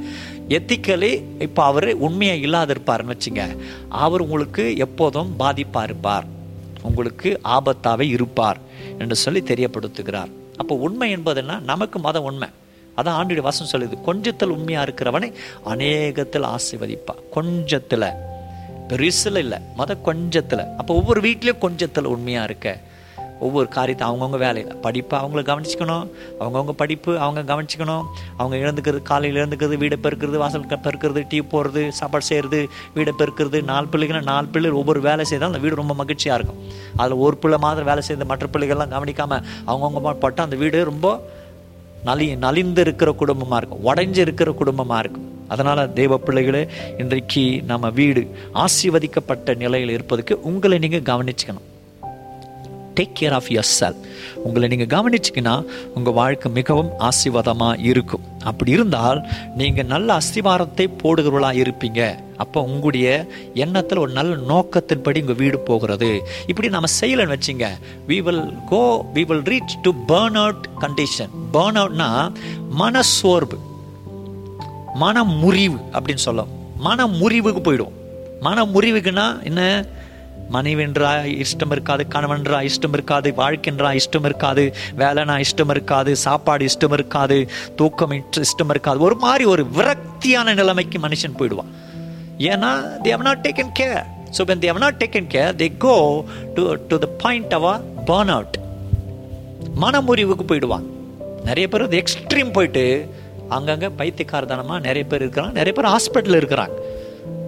எத்திக்கலி 0.50 1.42
இப்போ 1.42 1.64
அவர் 1.64 1.94
உண்மையாக 1.94 2.40
இல்லாத 2.40 2.74
இருப்பாருன்னு 2.74 3.18
வச்சுங்க. 3.18 3.58
அவர் 3.90 4.22
உங்களுக்கு 4.22 4.78
எப்போதும் 4.78 5.36
பாதிப்பாக 5.40 5.84
இருப்பார். 5.84 6.26
உங்களுக்கு 6.82 7.40
ஆபத்தாகவே 7.44 8.02
இருப்பார் 8.02 8.58
என்று 9.00 9.16
சொல்லி 9.16 9.42
தெரியப்படுத்துகிறார். 9.42 10.32
அப்போ 10.58 10.76
உண்மை 10.76 11.16
என்பதுன்னா 11.16 11.62
நமக்கு 11.62 12.00
மத 12.00 12.22
உண்மை. 12.22 12.48
அதான் 12.98 13.10
ஆண்டுடைய 13.10 13.42
வசம் 13.42 13.68
சொல்லுது. 13.72 13.98
கொஞ்சத்தில் 14.06 14.46
உண்மையாக 14.46 14.92
இருக்கிறவனை 14.92 15.34
அநேகத்தில் 15.64 16.44
ஆசிர்வதிப்பா. 16.44 17.14
கொஞ்சத்தில். 17.36 18.27
பெருசில் 18.90 19.36
இல்லை 19.36 19.60
மத 19.76 19.98
கொஞ்சத்தில். 20.06 20.76
அப்போ 20.76 20.94
ஒவ்வொரு 20.94 21.22
வீட்லேயும் 21.22 21.64
கொஞ்சத்தில் 21.66 22.04
உண்மையாக 22.04 22.48
இருக்க. 22.50 22.80
ஒவ்வொரு 23.40 23.68
காரியத்தை 23.68 24.08
அவங்கவுங்க 24.08 24.38
வேலையில். 24.38 24.76
படிப்பை 24.76 25.20
அவங்கள 25.20 25.42
கவனிச்சிக்கணும். 25.50 26.06
அவங்கவுங்க 26.40 26.72
படிப்பு 26.72 27.20
அவங்க 27.20 27.42
கவனிச்சிக்கணும். 27.52 28.06
அவங்க 28.38 28.56
இழந்துக்கிறது 28.56 29.02
காலையில் 29.02 29.44
இழந்துக்கிறது 29.44 29.78
வீடை 29.84 29.98
பெருக்கிறது 30.06 30.38
வாசல் 30.38 30.66
பெருக்கிறது 30.66 31.26
டீ 31.30 31.40
போடுறது 31.40 31.90
சாப்பாடு 31.90 32.26
செய்கிறது 32.26 32.70
வீடை 32.96 33.14
பெருக்கிறது 33.20 33.64
நாலு 33.64 33.88
பிள்ளைகள் 33.88 34.22
நாலு 34.22 34.48
பிள்ளைகள் 34.48 34.80
ஒவ்வொரு 34.80 35.02
வேலை 35.02 35.26
செய்தால் 35.26 35.50
அந்த 35.50 35.62
வீடு 35.62 35.76
ரொம்ப 35.76 35.94
மகிழ்ச்சியாக 35.94 36.40
இருக்கும். 36.42 36.62
அதில் 36.96 37.18
ஒரு 37.18 37.38
பிள்ளை 37.38 37.60
மாதிரி 37.60 37.86
வேலை 37.86 38.02
செய்து 38.02 38.26
மற்ற 38.26 38.48
பிள்ளைகள்லாம் 38.54 38.96
கவனிக்காமல் 38.98 39.44
அவங்கவுங்க 39.68 40.14
பட்டு 40.14 40.42
அந்த 40.42 40.56
வீடு 40.56 40.84
ரொம்ப 40.84 41.30
நலி 42.04 42.36
நலிந்து 42.36 42.82
இருக்கிற 42.82 43.12
குடும்பமாக 43.12 43.62
இருக்கும். 43.62 43.84
உடஞ்சி 43.92 44.18
இருக்கிற 44.18 44.52
குடும்பமாக 44.52 45.00
இருக்கும். 45.00 45.37
அதனால் 45.48 45.94
தேவ 45.94 46.18
பிள்ளைகளே 46.18 46.68
இன்றைக்கு 46.98 47.46
நம்ம 47.72 47.90
வீடு 47.90 48.24
ஆசீர்வதிக்கப்பட்ட 48.66 49.58
நிலையில் 49.64 49.90
இருப்பதுக்கு 49.90 50.42
உங்களை 50.42 50.78
நீங்கள் 50.78 51.08
கவனிச்சுக்கணும். 51.12 51.66
டேக் 52.98 53.18
கேர் 53.20 53.32
ஆஃப் 53.32 53.50
யர் 53.50 53.72
செல் 53.78 53.98
உங்களை 54.44 54.68
நீங்கள் 54.72 54.94
கவனிச்சிங்கன்னா 54.94 55.66
உங்கள் 55.96 56.14
வாழ்க்கை 56.14 56.52
மிகவும் 56.52 56.90
ஆசீர்வாதமாக 57.00 57.84
இருக்கும். 57.90 58.24
அப்படி 58.44 58.72
இருந்தால் 58.72 59.20
நீங்கள் 59.56 59.86
நல்ல 59.86 60.18
அஸ்திவாரத்தை 60.18 60.86
போடுகிறவர்களாக 61.04 61.62
இருப்பீங்க. 61.66 62.02
அப்போ 62.38 62.62
உங்களுடைய 62.62 63.28
எண்ணத்தில் 63.54 63.98
ஒரு 63.98 64.12
நல்ல 64.12 64.36
நோக்கத்தின்படி 64.54 65.20
உங்கள் 65.20 65.36
வீடு 65.36 65.60
போகிறது. 65.60 66.12
இப்படி 66.48 66.70
நம்ம 66.70 66.90
செய்யலைன்னு 67.02 67.38
வச்சுங்க 67.38 67.68
we 68.08 68.18
will 68.28 68.44
go 68.70 69.06
we 69.14 69.26
will 69.26 69.48
reach 69.52 69.80
to 69.82 69.94
burn 70.08 70.38
out 70.44 70.68
condition 70.82 71.34
burn 71.54 71.80
அவுட்னா 71.84 72.32
மனசோர்வு. 72.84 73.60
மன 75.04 75.24
முறிவு 75.44 75.78
அப்படின்னு 75.96 76.26
சொல்லும் 76.28 76.52
மன 76.86 77.08
முறிவுக்கு 77.20 77.62
போயிடும். 77.68 77.94
மன 78.46 78.64
முறிவுக்குன்னா 78.74 79.28
என்ன 79.50 79.62
மனைவின்றா 80.56 81.10
இஷ்டம் 81.44 81.74
இருக்காது 81.76 82.04
கணவன்றா 82.14 82.60
இஷ்டம் 82.68 82.96
இருக்காது 82.98 83.30
வாழ்க்கைன்றா 83.40 83.90
இஷ்டம் 84.00 84.28
இருக்காது 84.30 84.64
வேலைனா 85.02 85.36
இஷ்டம் 85.46 85.72
இருக்காது 85.76 86.12
சாப்பாடு 86.26 86.66
இஷ்டம் 86.70 86.96
இருக்காது 86.98 87.38
தூக்கம் 87.80 88.14
இஷ்டம் 88.46 88.72
இருக்காது. 88.74 89.00
ஒரு 89.08 89.16
மாதிரி 89.24 89.46
ஒரு 89.54 89.66
விரக்தியான 89.78 90.54
நிலைமைக்கு 90.60 91.00
மனுஷன் 91.08 91.38
போயிடுவான். 91.40 91.72
ஏன்னா 92.52 92.72
they 93.04 93.12
have 93.16 93.28
not 93.30 93.44
taken 93.48 93.74
care 93.80 94.04
so 94.38 94.44
when 94.52 94.62
they 94.64 94.70
have 94.72 94.82
not 94.86 95.02
taken 95.04 95.30
care 95.36 95.54
they 95.62 95.68
go 95.86 95.96
to 96.58 96.64
to 96.92 96.98
the 97.06 97.10
point 97.24 97.56
of 97.60 97.76
burn 98.10 98.34
out 98.38 98.58
மனமுறிவுக்கு 99.84 100.46
போயிடுவான். 100.52 100.86
நிறைய 101.50 101.66
பேர் 101.74 101.88
அது 101.88 102.02
எக்ஸ்ட்ரீம் 102.04 102.56
போயிட்டு 102.58 102.86
அங்கங்கே 103.56 103.90
பைத்தியக்காரதனமாக 104.00 104.80
நிறைய 104.88 105.04
பேர் 105.12 105.24
இருக்கிறாங்க 105.26 105.54
நிறைய 105.60 105.74
பேர் 105.78 105.94
ஹாஸ்பிட்டலில் 105.94 106.40
இருக்கிறாங்க. 106.42 106.76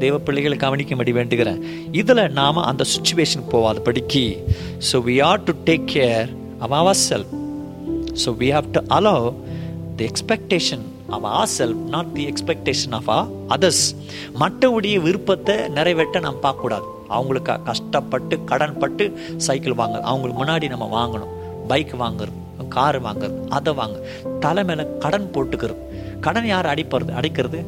தேவ 0.03 0.17
பிள்ளைகளை 0.27 0.57
கவனிக்கும்படி 0.63 1.12
வேண்டுகிறேன். 1.17 1.59
இதில் 2.01 2.23
நாம் 2.39 2.67
அந்த 2.69 2.83
சுச்சுவேஷனுக்கு 2.93 3.53
போகாத 3.55 3.79
படிக்கி. 3.88 4.25
So 4.89 4.97
we 5.07 5.15
are 5.29 5.43
to 5.47 5.53
take 5.69 5.88
care 5.95 6.29
of 6.65 6.77
our 6.83 6.99
self 7.09 7.33
so 8.23 8.31
we 8.41 8.49
have 8.55 8.69
to 8.77 8.81
allow 8.97 9.27
the 9.99 10.05
expectation 10.12 10.85
of 11.17 11.31
ah 11.39 11.43
self 11.57 11.81
not 11.95 12.12
the 12.17 12.25
expectation 12.31 12.95
of 12.99 13.09
ah 13.17 13.19
others 13.55 13.85
மற்றவுடைய 14.41 14.95
விருப்பத்தை 15.07 15.55
நிறைவேற்ற 15.77 16.19
நம்ம 16.27 16.41
பார்க்கக்கூடாது. 16.45 16.88
அவங்களுக்கு 17.17 17.53
கஷ்டப்பட்டு 17.69 18.35
கடன் 18.51 18.77
பட்டு 18.81 19.05
சைக்கிள் 19.47 19.79
வாங்க 19.81 19.97
அவங்களுக்கு 20.12 20.41
முன்னாடி 20.41 20.67
நம்ம 20.75 20.88
வாங்கணும். 20.97 21.33
பைக் 21.71 21.95
வாங்குறது 22.03 22.35
கார் 22.75 22.97
வாங்குறது 23.05 23.38
அதை 23.57 23.71
வாங்க. 23.79 23.97
தலை 24.45 24.63
மேலே 24.69 24.83
கடன் 25.03 25.29
போட்டுக்கிறது 25.35 25.77
கடன் 26.19 26.45
யார் 26.45 26.65
அடைப்பறது? 26.65 27.13
அடைக்கிறது? 27.21 27.65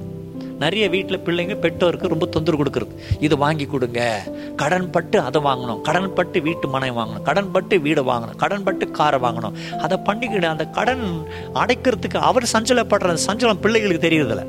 நிறைய 0.60 0.90
வீட்டில் 0.90 1.20
பிள்ளைங்க 1.20 1.56
பெற்றோருக்கு 1.56 2.08
ரொம்ப 2.08 2.26
தொந்தரவு 2.26 2.64
கொடுக்குறது. 2.64 2.88
இது 3.20 3.38
வாங்கி 3.38 3.66
கொடுங்க. 3.66 4.24
கடன் 4.56 4.90
பட்டு 4.90 5.20
அதை 5.20 5.42
வாங்கணும். 5.42 5.82
கடன் 5.82 6.14
பட்டு 6.14 6.42
வீட்டு 6.42 6.68
மனை 6.68 6.92
வாங்கணும். 6.92 7.22
கடன் 7.22 7.52
பட்டு 7.52 7.80
வீடு 7.80 8.04
வாங்கணும். 8.04 8.36
கடன் 8.36 8.64
பட்டு 8.64 8.92
காரை 8.92 9.20
வாங்கணும். 9.20 9.76
அதை 9.78 9.98
பண்ணிக்கிட 9.98 10.46
அந்த 10.46 10.66
கடன் 10.66 11.24
அடைக்கிறதுக்கு 11.54 12.18
அவர் 12.18 12.50
சஞ்சலப்படுற 12.54 13.18
சஞ்சலம் 13.28 13.60
பிள்ளைகளுக்கு 13.60 14.10
தெரியறதில்ல. 14.10 14.46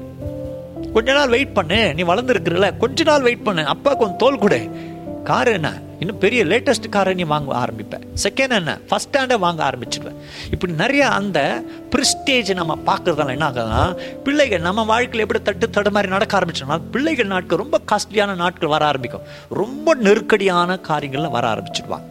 கொஞ்ச 0.92 1.12
நாள் 1.12 1.28
வெயிட் 1.28 1.52
பண்ணு. 1.52 1.94
நீ 1.94 2.02
வளர்ந்துருக்குறல 2.02 2.76
கொஞ்ச 2.76 3.02
நாள் 3.02 3.22
வெயிட் 3.22 3.42
பண்ணு. 3.42 3.66
அப்பா 3.66 3.94
கொஞ்சம் 3.94 4.16
தோல் 4.16 4.38
கொடு. 4.38 4.90
கார் 5.24 5.48
என்ன? 5.48 5.80
இன்னும் 5.98 6.18
பெரிய 6.18 6.44
லேட்டஸ்ட் 6.44 6.88
காரை 6.88 7.14
நீ 7.14 7.22
வாங்க 7.22 7.54
ஆரம்பிப்பேன் 7.54 8.04
செகண்ட் 8.22 8.50
என்ன? 8.50 8.78
ஃபஸ்ட் 8.90 9.08
ஸ்டாண்டை 9.12 9.38
வாங்க 9.38 9.70
ஆரம்பிச்சிடுவேன் 9.70 10.16
இப்படி 10.50 10.72
நிறைய 10.72 11.08
அந்த 11.08 11.62
ப்ரிஸ்டேஜ் 11.90 12.54
நம்ம 12.54 12.76
பார்க்குறதால 12.86 13.28
என்ன 13.28 13.50
ஆகுதுன்னா 13.50 13.96
பிள்ளைகள் 14.24 14.60
நம்ம 14.60 14.84
வாழ்க்கையில் 14.84 15.20
எப்படி 15.20 15.42
தட்டு 15.42 15.70
தடு 15.70 15.90
மாதிரி 15.90 16.12
நடக்க 16.12 16.38
ஆரம்பிச்சோம்னா 16.38 16.80
பிள்ளைகள் 16.90 17.26
நாட்கள் 17.26 17.58
ரொம்ப 17.58 17.80
காஸ்ட்லியான 17.92 18.34
நாட்கள் 18.34 18.68
வர 18.68 18.84
ஆரம்பிக்கும். 18.84 19.20
ரொம்ப 19.48 19.94
நெருக்கடியான 19.94 20.78
காரியங்கள்ல 20.88 21.30
வர 21.30 21.54
ஆரம்பிச்சிடுவாங்க. 21.54 22.08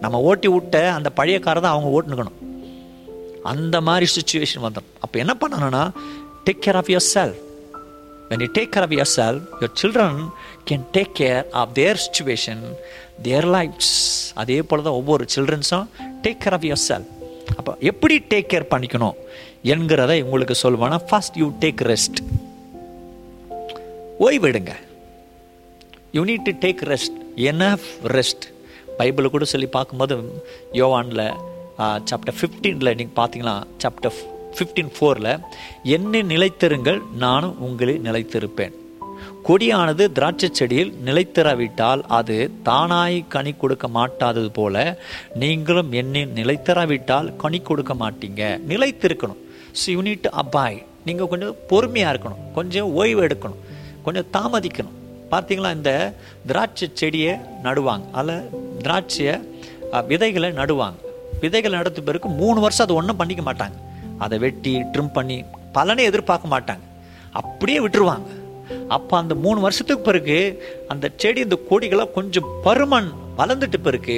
நம்ம 0.00 0.20
ஓட்டி 0.20 0.48
விட்ட 0.48 0.92
அந்த 0.92 1.10
பழைய 1.10 1.38
காரை 1.40 1.62
தான் 1.62 1.72
அவங்க 1.72 1.90
ஓட்டுனுக்கணும். 1.96 2.38
அந்த 3.42 3.80
மாதிரி 3.80 4.06
சுச்சுவேஷன் 4.16 4.62
வந்துடும். 4.62 4.90
அப்போ 5.00 5.18
என்ன 5.18 5.36
பண்ணணும்னா 5.40 5.90
take 6.44 6.62
care 6.66 6.74
of 6.74 6.88
yourself 7.14 7.40
when 8.32 8.40
you 8.40 8.48
take 8.50 8.70
care 8.72 8.84
of 8.84 8.92
yourself 8.92 9.38
your 9.62 9.72
children 9.72 10.12
can 10.66 10.82
take 10.92 11.12
care 11.14 11.44
of 11.54 11.74
their 11.74 11.96
situation 12.04 12.58
their 13.24 13.46
life's 13.54 13.90
அதே 14.34 14.56
போல் 14.68 14.84
தான் 14.86 14.96
ஒவ்வொரு 15.00 15.24
சில்ட்ரன்ஸும் 15.34 15.84
take 16.24 16.38
care 16.44 16.54
of 16.56 16.64
your 16.68 16.82
self 16.86 17.10
அப்போ 17.58 17.72
எப்படி 17.90 18.14
டேக் 18.32 18.48
கேர் 18.52 18.66
பண்ணிக்கணும் 18.72 19.16
என்கிறதை 19.72 20.16
உங்களுக்கு 20.22 20.56
சொல்லுவேன்னா 20.62 20.98
first 21.10 21.36
you 21.42 21.46
take 21.64 21.82
rest 21.90 22.20
ஓய்வெடுங்க 24.26 24.72
you 26.16 26.22
need 26.30 26.46
to 26.48 26.54
take 26.64 26.82
rest 26.92 27.18
enough 27.50 27.86
rest 28.16 28.46
Bible 28.98 29.32
கூட 29.34 29.46
சொல்லி 29.52 29.68
பார்க்கும்போது 29.76 30.16
யோவானில் 30.80 31.24
சாப்டர் 32.10 32.36
ஃபிஃப்டீனில் 32.40 32.94
நீங்கள் 32.98 33.16
பார்த்தீங்கன்னா 33.20 33.56
சாப்டர் 33.84 34.16
ஃபிஃப்டீன் 34.54 34.92
ஃபோரில் 34.96 35.32
என்னை 35.96 36.22
நிலைத்திருங்கள் 36.22 37.00
நானும் 37.24 37.58
உங்களில் 37.66 38.02
நிலைத்திருப்பேன். 38.08 38.74
கொடியானது 39.48 40.04
திராட்சை 40.16 40.48
செடியில் 40.52 40.92
நிலைத்திராவிட்டால் 41.06 42.02
அது 42.18 42.36
தானாய் 42.64 43.16
கனி 43.28 43.52
கொடுக்க 43.52 43.88
மாட்டாதது 43.96 44.50
போல 44.58 44.76
நீங்களும் 45.42 45.92
என்னை 45.92 46.22
நிலைத்திராவிட்டால் 46.38 47.36
கனி 47.36 47.60
கொடுக்க 47.60 47.94
மாட்டீங்க. 47.94 48.42
நிலைத்திருக்கணும். 48.72 49.40
ஸோ 49.80 49.88
யூனிட் 49.96 50.28
அபாய் 50.42 50.78
நீங்கள் 51.04 51.30
கொஞ்சம் 51.32 51.56
பொறுமையாக 51.68 52.12
இருக்கணும். 52.14 52.42
கொஞ்சம் 52.54 52.90
ஓய்வு 53.00 53.22
எடுக்கணும். 53.26 53.60
கொஞ்சம் 54.06 54.28
தாமதிக்கணும். 54.36 54.98
பார்த்தீங்களா? 55.32 55.70
இந்த 55.78 55.92
திராட்சை 56.46 56.88
செடியை 57.00 57.34
நடுவாங்க. 57.64 58.04
அதில் 58.12 58.48
திராட்சையை 58.84 59.34
விதைகளை 60.10 60.50
நடுவாங்க. 60.50 60.98
விதைகளை 61.40 61.76
நடத்த 61.76 62.00
பிறகு 62.00 62.28
மூணு 62.28 62.60
வருஷம் 62.60 62.86
அது 62.86 62.94
ஒன்றும் 63.00 63.16
பண்ணிக்க 63.16 63.42
மாட்டாங்க. 63.48 63.76
அதை 64.22 64.36
வெட்டி 64.44 64.74
ட்ரிம் 64.92 65.16
பண்ணி 65.18 65.38
பலனை 65.76 66.04
எதிர்பார்க்க 66.04 66.54
மாட்டாங்க. 66.54 66.84
அப்படியே 67.40 67.78
விட்டுருவாங்க. 67.86 68.28
அப்போ 68.88 69.14
அந்த 69.18 69.34
மூணு 69.44 69.58
வருஷத்துக்கு 69.60 70.04
பிறகு 70.08 70.36
அந்த 70.88 71.06
செடி 71.16 71.40
இந்த 71.40 71.56
கொடிகளை 71.70 72.04
கொஞ்சம் 72.12 72.48
பருமன் 72.64 73.10
வளர்ந்துட்டு 73.38 73.78
பிறகு 73.82 74.16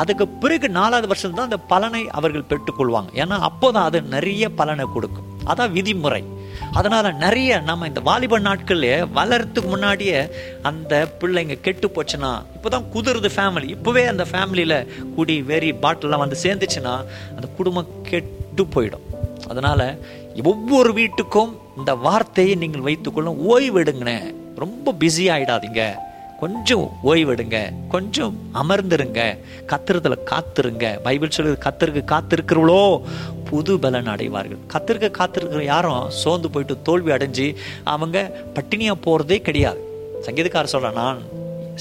அதுக்கு 0.00 0.24
பிறகு 0.42 0.66
நாலாவது 0.78 1.06
வருஷம் 1.12 1.34
தான் 1.34 1.48
அந்த 1.50 1.58
பலனை 1.72 2.02
அவர்கள் 2.18 2.50
பெற்றுக்கொள்வாங்க. 2.50 3.10
ஏன்னா 3.22 3.36
அப்போதான் 3.48 3.86
அது 3.90 4.00
நிறைய 4.16 4.44
பலனை 4.60 4.86
கொடுக்கும். 4.94 5.30
அதான் 5.46 5.74
விதிமுறை. 5.76 6.22
அதனால 6.72 7.10
நிறைய 7.24 7.58
நம்ம 7.68 7.86
இந்த 7.86 8.00
வாலிப 8.08 8.38
நாட்கள்ல 8.46 8.86
வளர்றதுக்கு 9.18 9.68
முன்னாடியே 9.74 10.18
அந்த 10.70 10.92
பிள்ளைங்க 11.20 11.56
கெட்டு 11.60 11.86
போச்சுன்னா 11.88 12.30
இப்போதான் 12.56 12.88
குதிருது 12.94 13.30
ஃபேமிலி 13.36 13.68
இப்போவே 13.76 14.02
அந்த 14.12 14.24
ஃபேமிலியில 14.32 14.74
குடி 15.14 15.36
வெறி 15.50 15.70
பாட்டில்லாம் 15.84 16.24
வந்து 16.24 16.38
சேர்ந்துச்சுன்னா 16.42 16.94
அந்த 17.36 17.48
குடும்பம் 17.56 17.92
கெட்டு 18.10 18.64
போயிடும். 18.74 19.06
அதனால் 19.48 19.86
ஒவ்வொரு 20.44 20.92
வீட்டுக்கும் 20.92 21.52
இந்த 21.76 21.94
வார்த்தையை 21.94 22.54
நீங்கள் 22.54 22.80
வைத்துக்கொள்ள 22.80 23.30
ஓய்வெடுங்கண்ணே. 23.48 24.34
ரொம்ப 24.56 24.94
பிஸி 25.00 25.24
ஆகிடாதீங்க 25.34 25.82
கொஞ்சம் 26.40 26.90
ஓய்வெடுங்க. 27.04 27.72
கொஞ்சம் 27.88 28.34
அமர்ந்துருங்க. 28.54 29.38
கத்துறதுல 29.66 30.16
காத்துருங்க. 30.30 31.02
பைபிள் 31.02 31.36
சொல்லுது 31.36 31.56
கத்தருக்கு 31.64 32.02
காத்திருக்கிறவளோ 32.04 33.00
புது 33.44 33.78
பலன் 33.78 34.06
அடைவார்கள். 34.06 34.58
கத்திருக்க 34.72 35.10
காத்திருக்கிற 35.18 35.62
யாரும் 35.62 36.10
சோர்ந்து 36.10 36.50
போயிட்டு 36.50 36.82
தோல்வி 36.82 37.10
அடைஞ்சு 37.10 37.54
அவங்க 37.84 38.30
பட்டினியாக 38.54 39.00
போகிறதே 39.00 39.40
கிடையாது. 39.40 39.80
சங்கீதக்காரர் 40.26 40.72
சொல்கிறேன் 40.74 40.96
நான் 40.96 41.18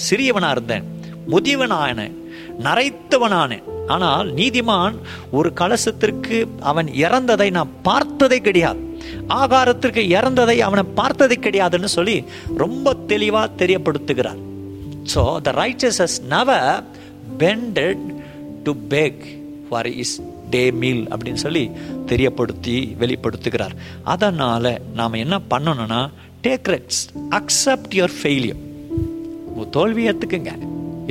சிறியவனாக 0.10 0.51
இருந்தேன் 0.51 0.86
முதியவனானேன் 1.30 2.15
நரைத்தவனானேன் 2.60 3.63
ஆனால் 3.95 4.28
நீதிமான் 4.39 4.95
ஒரு 5.38 5.50
கலசத்திற்கு 5.62 6.38
அவன் 6.71 6.89
இறந்ததை 7.06 7.50
நான் 7.58 7.73
பார்த்ததே 7.88 8.39
கிடையாது. 8.47 8.82
ஆகாரத்திற்கு 9.39 10.04
இறந்ததை 10.17 10.58
அவனை 10.67 10.84
பார்த்ததே 11.00 11.38
கிடையாதுன்னு 11.45 11.89
சொல்லி 11.97 12.17
ரொம்ப 12.63 12.95
தெளிவா 13.12 13.43
தெரியப்படுத்துகிறார். 13.62 14.41
So 15.13 15.23
the 15.47 15.52
righteous 15.62 16.00
has 16.04 16.19
never 16.34 16.84
bended 17.43 18.06
to 18.65 18.73
beg 18.93 19.21
for 19.69 19.89
his 20.04 20.15
day 20.56 20.63
meal 20.82 21.04
அப்படின்னு 21.13 21.41
சொல்லி 21.45 21.63
தெரியப்படுத்தி 22.12 22.76
வெளிப்படுத்துகிறார். 23.04 23.76
அதனால் 24.13 24.71
நாம் 25.00 25.21
என்ன 25.23 25.36
பண்ணணும்னா 25.54 26.02
take 26.45 26.69
risks 26.76 27.02
accept 27.39 27.95
your 28.00 28.15
failure 28.19 28.62
உங்கள் 29.50 29.71
தோல்வி 29.78 30.04
ஏற்றுக்குங்க 30.10 30.54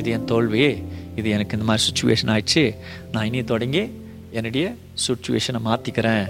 இது 0.00 0.10
என் 0.16 0.28
தோல்வி. 0.32 0.66
இது 1.16 1.30
எனக்கு 1.30 1.56
இந்த 1.56 1.66
மாதிரி 1.68 1.84
சுச்சுவேஷன் 1.88 2.32
ஆயிடுச்சு. 2.34 2.74
நான் 3.12 3.24
இனி 3.24 3.44
தொடங்கி 3.44 3.82
என்னுடைய 4.30 4.74
சுச்சுவேஷனை 5.06 5.60
மாற்றிக்கிறேன் 5.64 6.24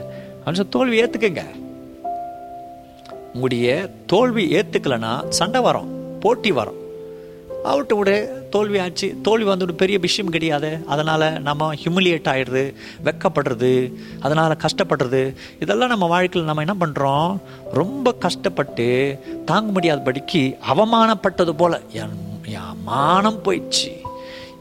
அப்படின்னு 0.44 0.61
சொல்லி 0.61 0.75
தோல்வி 0.79 1.03
ஏற்றுக்குங்க 1.03 1.44
உங்களுடைய 3.35 3.90
தோல்வி 4.07 4.44
ஏற்றுக்கலைன்னா 4.59 5.29
சண்டை 5.29 5.61
வரும் 5.61 6.18
போட்டி 6.20 6.53
வரும். 6.53 6.81
அவுட்டு 7.64 7.94
விட 7.99 8.11
தோல்வி 8.51 8.79
ஆச்சு. 8.79 9.16
தோல்வி 9.22 9.44
வந்து 9.44 9.64
ஒரு 9.64 9.75
பெரிய 9.75 9.99
விஷயம் 9.99 10.31
கிடையாது. 10.31 10.70
அதனால் 10.87 11.40
நம்ம 11.40 11.75
ஹியூமிலியேட் 11.75 12.29
ஆகிடுது 12.33 12.75
வெக்கப்படுறது 13.05 13.92
அதனால் 14.20 14.57
கஷ்டப்படுறது. 14.64 15.35
இதெல்லாம் 15.61 15.88
நம்ம 15.88 16.07
வாழ்க்கையில் 16.07 16.55
நம்ம 16.55 16.64
என்ன 16.66 16.77
பண்ணுறோம் 16.87 17.38
ரொம்ப 17.72 18.14
கஷ்டப்பட்டு 18.14 19.18
தாங்க 19.44 19.81
முடியாதபடிக்கு 19.81 20.57
அவமானப்பட்டது 20.72 21.51
போல் 21.51 21.81
என் 21.92 22.16
என் 22.46 22.83
மானம் 22.85 23.42
போயிடுச்சு. 23.44 23.92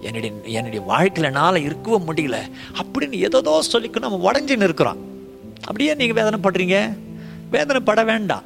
என்னுடைய 0.02 0.34
என்னுடைய 0.58 0.86
வாழ்க்கையில் 0.86 1.30
என்னால் 1.32 1.64
இருக்கவும் 1.68 2.08
முடியல. 2.10 2.40
அப்படின்னு 2.82 3.12
ஏதோ 3.12 3.62
சொல்லிக்கு 3.74 4.06
நம்ம 4.06 4.32
உடஞ்சின்னு 4.32 4.68
இருக்கிறோம் 4.70 5.00
அப்படியே 5.60 5.94
நீங்கள் 6.02 6.20
வேதனை 6.24 6.40
படுறீங்க 6.44 6.78
வேதனைப்பட 7.54 8.06
வேண்டாம். 8.06 8.46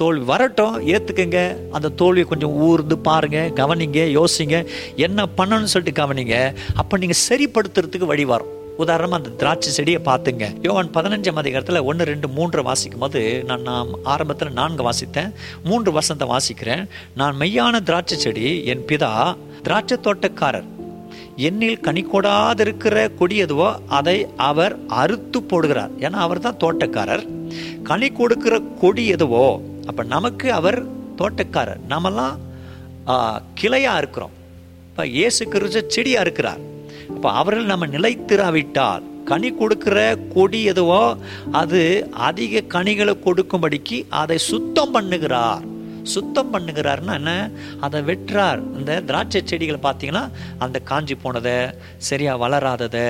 தோல்வி 0.00 0.24
வரட்டும் 0.24 0.74
ஏற்றுக்குங்க 0.92 1.38
அந்த 1.72 1.88
தோல்வியை 1.88 2.26
கொஞ்சம் 2.28 2.56
ஊர்ந்து 2.66 2.98
பாருங்கள் 2.98 3.52
கவனிங்க 3.60 4.00
யோசிங்க. 4.18 4.66
என்ன 4.96 5.28
பண்ணணும்னு 5.36 5.72
சொல்லிட்டு 5.74 6.00
கவனிங்க. 6.02 6.36
அப்போ 6.74 6.98
நீங்கள் 7.02 7.22
சரிப்படுத்துறதுக்கு 7.28 8.12
வழி 8.12 8.24
வரும். 8.24 8.52
உதாரணமாக 8.84 9.22
அந்த 9.22 9.36
திராட்சை 9.40 9.72
செடியை 9.72 10.00
பார்த்துங்க. 10.04 10.46
யோவான் 10.62 10.92
பதினஞ்சாம் 10.96 11.40
அதிகாரத்தில் 11.42 11.86
ஒன்று 11.90 12.04
ரெண்டு 12.04 12.28
மூன்று 12.28 12.62
வாசிக்கும் 12.62 13.04
போது 13.04 13.42
நான் 13.46 13.62
நான் 13.62 13.88
ஆரம்பத்தில் 14.02 14.52
நான்கு 14.52 14.82
வாசித்தேன். 14.88 15.30
மூன்று 15.64 15.92
வசனத்தை 15.92 16.28
வாசிக்கிறேன். 16.34 16.84
நான் 17.14 17.38
மெய்யான 17.40 17.80
திராட்சை 17.82 18.18
செடி 18.18 18.64
என் 18.64 18.84
பிதா 18.90 19.12
திராட்சை 19.66 19.98
தோட்டக்காரர். 20.06 20.66
என்னில் 21.48 21.80
கனி 21.86 22.02
கொடாதிருக்கிற 22.12 22.96
கொடி 23.20 23.36
எதுவோ 23.44 23.68
அதை 23.98 24.18
அவர் 24.50 24.74
அறுத்து 25.02 25.38
போடுகிறார். 25.50 25.92
ஏன்னா 26.04 26.18
அவர் 26.26 26.44
தான் 26.46 26.60
தோட்டக்காரர். 26.64 27.24
கனி 27.88 28.08
கொடுக்கிற 28.20 28.54
கொடி 28.82 29.04
எதுவோ 29.16 29.46
அப்போ 29.90 30.02
நமக்கு 30.14 30.46
அவர் 30.58 30.78
தோட்டக்காரர். 31.20 31.82
நாமெல்லாம் 31.92 32.34
கிளையாக 33.60 34.00
இருக்கிறோம். 34.02 34.34
இப்போ 34.88 35.04
இயேசு 35.16 35.42
கிறிஸ்து 35.52 35.82
செடியாக 35.96 36.24
இருக்கிறார். 36.26 36.62
அப்போ 37.14 37.28
அவர்கள் 37.40 37.70
நம்ம 37.72 37.86
நிலைத்திராவிட்டால் 37.96 39.04
கனி 39.30 39.48
கொடுக்கிற 39.60 39.98
கொடி 40.34 40.60
எதுவோ 40.72 41.02
அது 41.60 41.80
அதிக 42.28 42.62
கனிகளை 42.74 43.14
கொடுக்கும்படிக்கு 43.26 43.98
அதை 44.22 44.38
சுத்தம் 44.50 44.94
பண்ணுகிறார். 44.96 45.62
சுத்தம் 46.14 46.52
பண்ணுகிறாருன்னா 46.52 47.14
என்ன? 47.20 47.32
அதை 47.80 48.00
வெட்டுறார் 48.00 48.60
இந்த 48.78 49.00
திராட்சை 49.00 49.40
செடிகளை 49.44 49.80
பார்த்தீங்கன்னா 49.82 50.22
அந்த 50.58 50.78
காஞ்சி 50.90 51.14
போனதை 51.14 51.56
சரியாக 52.08 52.42
வளராததை 52.42 53.06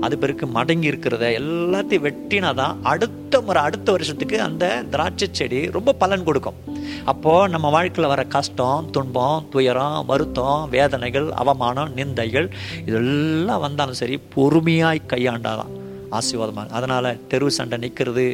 அது 0.00 0.18
பிறகு 0.18 0.46
மடங்கி 0.46 0.88
இருக்கிறத 0.92 1.26
எல்லாத்தையும் 1.40 2.06
வெட்டினாதான் 2.06 2.76
அடுத்த 2.82 3.40
முறை 3.40 3.62
அடுத்த 3.62 3.88
வருஷத்துக்கு 3.92 4.36
அந்த 4.42 4.64
திராட்சை 4.90 5.28
செடி 5.32 5.60
ரொம்ப 5.70 5.92
பலன் 5.92 6.24
கொடுக்கும். 6.24 6.60
அப்போது 7.04 7.48
நம்ம 7.48 7.70
வாழ்க்கையில் 7.70 8.12
வர 8.14 8.22
கஷ்டம் 8.36 8.88
துன்பம் 8.90 9.46
துயரம் 9.50 10.06
வருத்தம் 10.06 10.68
வேதனைகள் 10.70 11.28
அவமானம் 11.42 11.96
நிந்தைகள் 11.96 12.48
இதெல்லாம் 12.86 13.60
வந்தாலும் 13.60 14.00
சரி 14.02 14.16
பொறுமையாய் 14.36 15.08
கையாண்டாதான். 15.08 15.74
ஆசீர்வாதமாக 16.16 16.68
அதனால் 16.76 17.08
தெரு 17.30 17.48
சண்டை 17.58 17.76
நிற்கிறது 17.84 18.24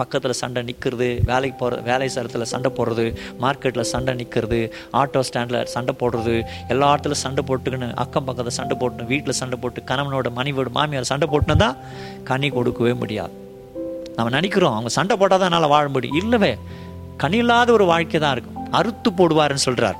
பக்கத்தில் 0.00 0.36
சண்டை 0.40 0.60
நிற்கிறது 0.68 1.08
வேலைக்கு 1.30 1.56
போகிற 1.62 1.80
வேலை 1.88 2.08
சரத்தில் 2.14 2.50
சண்டை 2.52 2.70
போடுறது 2.78 3.06
மார்க்கெட்டில் 3.44 3.90
சண்டை 3.92 4.14
நிற்கிறது 4.20 4.60
ஆட்டோ 5.00 5.22
ஸ்டாண்டில் 5.28 5.60
சண்டை 5.74 5.94
போடுறது 6.02 6.34
எல்லா 6.74 6.88
இடத்துல 6.92 7.16
சண்டை 7.24 7.44
போட்டுக்கின்னு 7.50 7.88
அக்கம் 8.04 8.28
பக்கத்தில் 8.28 8.58
சண்டை 8.60 8.76
போட்டுன்னு 8.82 9.10
வீட்டில் 9.12 9.38
சண்டை 9.40 9.58
போட்டு 9.64 9.82
கணவனோட 9.90 10.30
மனைவியோட 10.38 10.72
மாமியார் 10.78 11.10
சண்டை 11.12 11.28
போட்டுன்னு 11.32 11.62
தான் 11.64 11.78
கனி 12.30 12.50
கொடுக்கவே 12.56 12.94
முடியாது. 13.02 13.34
நம்ம 14.16 14.30
நினைக்கிறோம் 14.38 14.74
அவங்க 14.76 14.92
சண்டை 14.98 15.14
போட்டால் 15.20 15.40
தான் 15.42 15.50
என்னால் 15.50 15.72
வாழ 15.74 15.86
முடியும். 15.94 16.18
இல்லவே 16.22 16.52
கனி 17.22 17.38
இல்லாத 17.42 17.68
ஒரு 17.78 17.84
வாழ்க்கை 17.92 18.20
தான் 18.20 18.34
இருக்கும். 18.36 18.60
அறுத்து 18.78 19.08
போடுவாருன்னு 19.18 19.66
சொல்கிறார் 19.68 19.98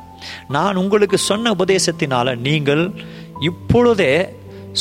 நான் 0.55 0.79
உங்களுக்கு 0.83 1.19
சொன்ன 1.31 1.51
உபதேசத்தினால 1.57 2.37
நீங்கள் 2.47 2.83
இப்பொழுதே 3.49 4.13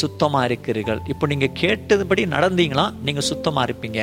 சுத்தமாக 0.02 0.48
இருக்கிறீர்கள். 0.50 1.02
இப்போ 1.12 1.26
நீங்கள் 1.32 1.56
கேட்டதுபடி 1.62 2.24
நடந்தீங்களா? 2.36 2.86
நீங்கள் 3.08 3.28
சுத்தமாக 3.32 3.68
இருப்பீங்க. 3.68 4.02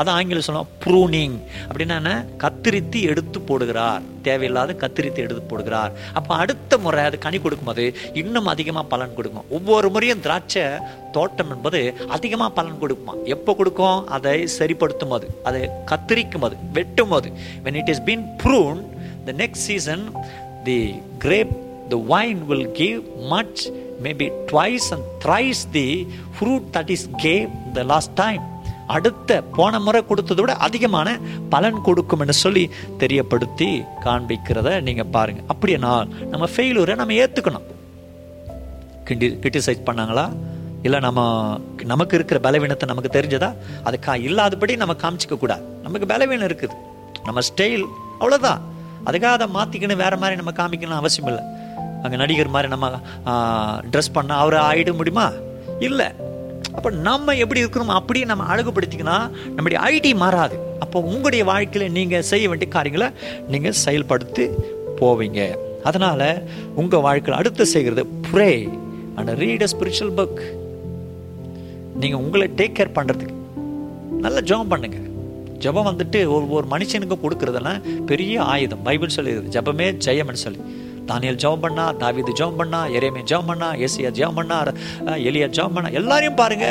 அதான் 0.00 0.16
ஆங்கிலம் 0.18 0.44
சொல்லலாம் 0.46 0.72
ப்ரூனிங் 0.82 1.36
அப்படின்னா 1.68 1.96
என்ன? 2.00 2.12
கத்திரித்து 2.42 2.98
எடுத்து 3.12 3.38
போடுகிறார். 3.48 4.04
தேவையில்லாத 4.26 4.76
கத்திரித்து 4.82 5.20
எடுத்து 5.24 5.42
போடுகிறார். 5.50 5.92
அப்போ 6.18 6.32
அடுத்த 6.42 6.78
முறை 6.84 7.04
அது 7.08 7.18
கனி 7.26 7.38
கொடுக்கும்போது 7.44 7.84
இன்னும் 8.22 8.50
அதிகமாக 8.54 8.86
பலன் 8.92 9.16
கொடுக்கும். 9.18 9.48
ஒவ்வொரு 9.58 9.90
முறையும் 9.96 10.22
திராட்சை 10.26 10.64
தோட்டம் 11.16 11.52
என்பது 11.56 11.80
அதிகமாக 12.16 12.56
பலன் 12.58 12.80
கொடுக்குமா? 12.82 13.14
எப்போ 13.36 13.54
கொடுக்கும்? 13.60 13.98
அதை 14.18 14.36
சரிப்படுத்தும் 14.58 15.14
போது 15.14 15.28
அதை 15.50 15.62
கத்திரிக்கும் 15.92 16.44
போது 16.46 16.56
வெட்டும் 16.78 17.12
போது 17.14 17.30
when 17.66 17.80
it 17.82 17.92
is 17.94 18.04
been 18.10 18.24
prune 18.44 18.80
the 19.28 19.34
next 19.42 19.66
season 19.70 20.04
the 20.68 20.78
grape 21.24 21.54
the 21.92 22.00
wine 22.12 22.40
will 22.50 22.66
give 22.82 23.00
much 23.32 23.58
maybe 24.04 24.26
twice 24.50 24.86
and 24.94 25.04
thrice 25.22 25.62
the 25.76 25.88
fruit 26.38 26.64
that 26.76 26.88
is 26.96 27.02
gave 27.26 27.48
the 27.78 27.84
last 27.92 28.12
time. 28.22 28.44
அடுத்த 28.94 29.32
போன 29.56 29.80
முறை 29.86 30.00
கொடுத்ததை 30.06 30.40
விட 30.44 30.52
அதிகமான 30.66 31.08
பலன் 31.52 31.80
கொடுக்கும் 31.88 32.22
என்று 32.22 32.36
சொல்லி 32.44 32.64
தெரியப்படுத்தி 33.02 33.68
காண்பிக்கிறத 34.04 34.68
நீங்கள் 34.86 35.10
பாருங்கள் 35.16 35.46
அப்படின்னா 35.52 35.92
நம்ம 36.32 36.48
ஃபெயிலூரை 36.54 36.94
நம்ம 37.00 37.18
ஏற்றுக்கணும் 37.24 37.66
கிண்டி 39.08 39.28
கிரிட்டிசைஸ் 39.42 39.86
பண்ணாங்களா? 39.88 40.24
இல்லை 40.86 40.98
நம்ம 41.06 41.20
நமக்கு 41.92 42.16
இருக்கிற 42.18 42.40
பலவீனத்தை 42.46 42.86
நமக்கு 42.90 43.14
தெரிஞ்சதா? 43.16 43.50
அது 43.88 43.96
கா 44.06 44.12
இல்லாதபடி 44.26 44.76
நம்ம 44.82 44.96
காமிச்சிக்க 45.02 45.38
கூடாது. 45.38 45.64
நமக்கு 45.86 46.06
பலவீனம் 46.12 46.48
இருக்குது. 46.50 46.76
நம்ம 47.24 47.40
ஸ்டைல் 47.48 47.84
அவ்வளோதான் 48.20 48.60
அதுக்காக 49.08 49.34
அதை 49.38 49.48
மாற்றிக்கணும் 49.58 50.02
வேறு 50.04 50.18
மாதிரி 50.22 50.38
நம்ம 50.42 50.52
காமிக்கணும் 50.60 51.00
அவசியம் 51.02 51.28
இல்லை. 51.30 51.44
அங்கே 52.02 52.16
நடிகர் 52.22 52.54
மாதிரி 52.56 52.68
நம்ம 52.74 52.88
ட்ரெஸ் 53.92 54.14
பண்ணால் 54.16 54.42
அவரை 54.42 54.60
ஆகிட 54.68 54.92
முடியுமா? 55.00 55.26
இல்லை. 55.88 56.08
அப்போ 56.76 56.90
நம்ம 57.08 57.34
எப்படி 57.42 57.62
இருக்கிறோமோ 57.64 57.94
அப்படியே 58.00 58.24
நம்ம 58.30 58.44
அழகுபடுத்திக்கினா 58.52 59.16
நம்முடைய 59.56 59.78
ஐடி 59.92 60.10
மாறாது. 60.22 60.56
அப்போ 60.84 60.98
உங்களுடைய 61.12 61.42
வாழ்க்கையில் 61.50 61.94
நீங்கள் 61.96 62.26
செய்ய 62.30 62.44
வேண்டிய 62.50 62.68
காரியங்களை 62.76 63.08
நீங்கள் 63.52 63.78
செயல்படுத்தி 63.84 64.46
போவீங்க. 65.00 65.40
அதனால் 65.88 66.24
உங்கள் 66.80 67.04
வாழ்க்கையில் 67.06 67.38
அடுத்து 67.40 67.64
செய்கிறது 67.74 68.02
pray 68.30 68.50
and 69.18 69.32
read 69.42 69.64
a 69.66 69.68
spiritual 69.72 70.14
book 70.18 70.40
நீங்கள் 72.02 72.20
உங்களை 72.24 72.46
டேக் 72.58 72.76
கேர் 72.78 72.96
பண்ணுறதுக்கு 72.98 73.36
நல்ல 74.26 74.38
ஜெபம் 74.50 74.72
பண்ணுங்க. 74.72 74.98
ஜெபம் 75.64 75.88
வந்துட்டு 75.90 76.18
ஒரு 76.34 76.44
ஒரு 76.56 76.66
மனுஷனுக்கு 76.74 77.16
கொடுக்கறதுனா 77.24 77.72
பெரிய 78.10 78.34
ஆயுதம். 78.52 78.84
பைபிள் 78.88 79.16
சொல்லிடுது 79.16 79.52
ஜெபமே 79.56 79.88
ஜெயம்னு 80.06 80.42
சொல்லி. 80.46 80.60
தானியல் 81.10 81.40
ஜெபம் 81.42 81.62
பண்ணா 81.64 81.84
தாவிது 82.02 82.32
ஜெபம் 82.40 82.58
பண்ணா 82.60 82.80
எரேமே 82.96 83.22
ஜெபம் 83.30 83.48
பண்ணா 83.50 83.68
ஏசியா 83.84 84.10
ஜெபம் 84.18 84.38
பண்ணார் 84.38 84.70
எலியா 85.28 85.48
ஜெபம் 85.56 85.76
பண்ணா 85.76 85.90
எல்லாரையும் 86.00 86.38
பாருங்க. 86.40 86.66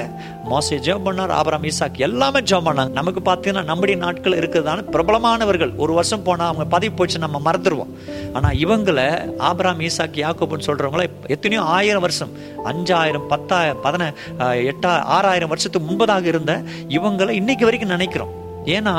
மோசே 0.52 0.78
ஜெபம் 0.88 1.06
பண்ணார் 1.08 1.34
ஆபராம் 1.40 1.66
ஈசாக் 1.70 1.98
எல்லாமே 2.08 2.40
ஜெபம் 2.52 2.68
பண்ணாங்க. 2.70 2.94
நமக்கு 3.00 3.22
பார்த்தீங்கன்னா 3.30 3.64
நம்முடைய 3.72 3.98
நாட்கள் 4.06 4.38
இருக்கிறதான 4.40 4.86
பிரபலமானவர்கள். 4.96 5.74
ஒரு 5.84 5.94
வருஷம் 6.00 6.26
போனால் 6.28 6.50
அவங்க 6.52 6.66
பதவி 6.76 6.92
போச்சு 7.00 7.24
நம்ம 7.26 7.42
மறந்துடுவோம் 7.48 7.94
ஆனால் 8.38 8.58
இவங்களை 8.64 9.08
ஆபராம் 9.50 9.84
ஈசாக் 9.88 10.20
யாக்கோபுன்னு 10.24 10.68
சொல்கிறவங்கள 10.70 11.06
எத்தனையோ 11.36 11.62
ஆயிரம் 11.78 12.06
வருஷம் 12.06 12.34
அஞ்சாயிரம் 12.72 13.28
பத்தாயிரம் 13.34 13.84
பதின 13.86 14.12
எட்டா 14.72 14.92
ஆறாயிரம் 15.18 15.52
வருஷத்துக்கு 15.54 15.88
முன்பதாக 15.90 16.26
இருந்த 16.34 16.54
இவங்களை 16.98 17.34
இன்னைக்கு 17.42 17.68
வரைக்கும் 17.70 17.96
நினைக்கிறோம். 17.96 18.34
ஏன்னா 18.78 18.96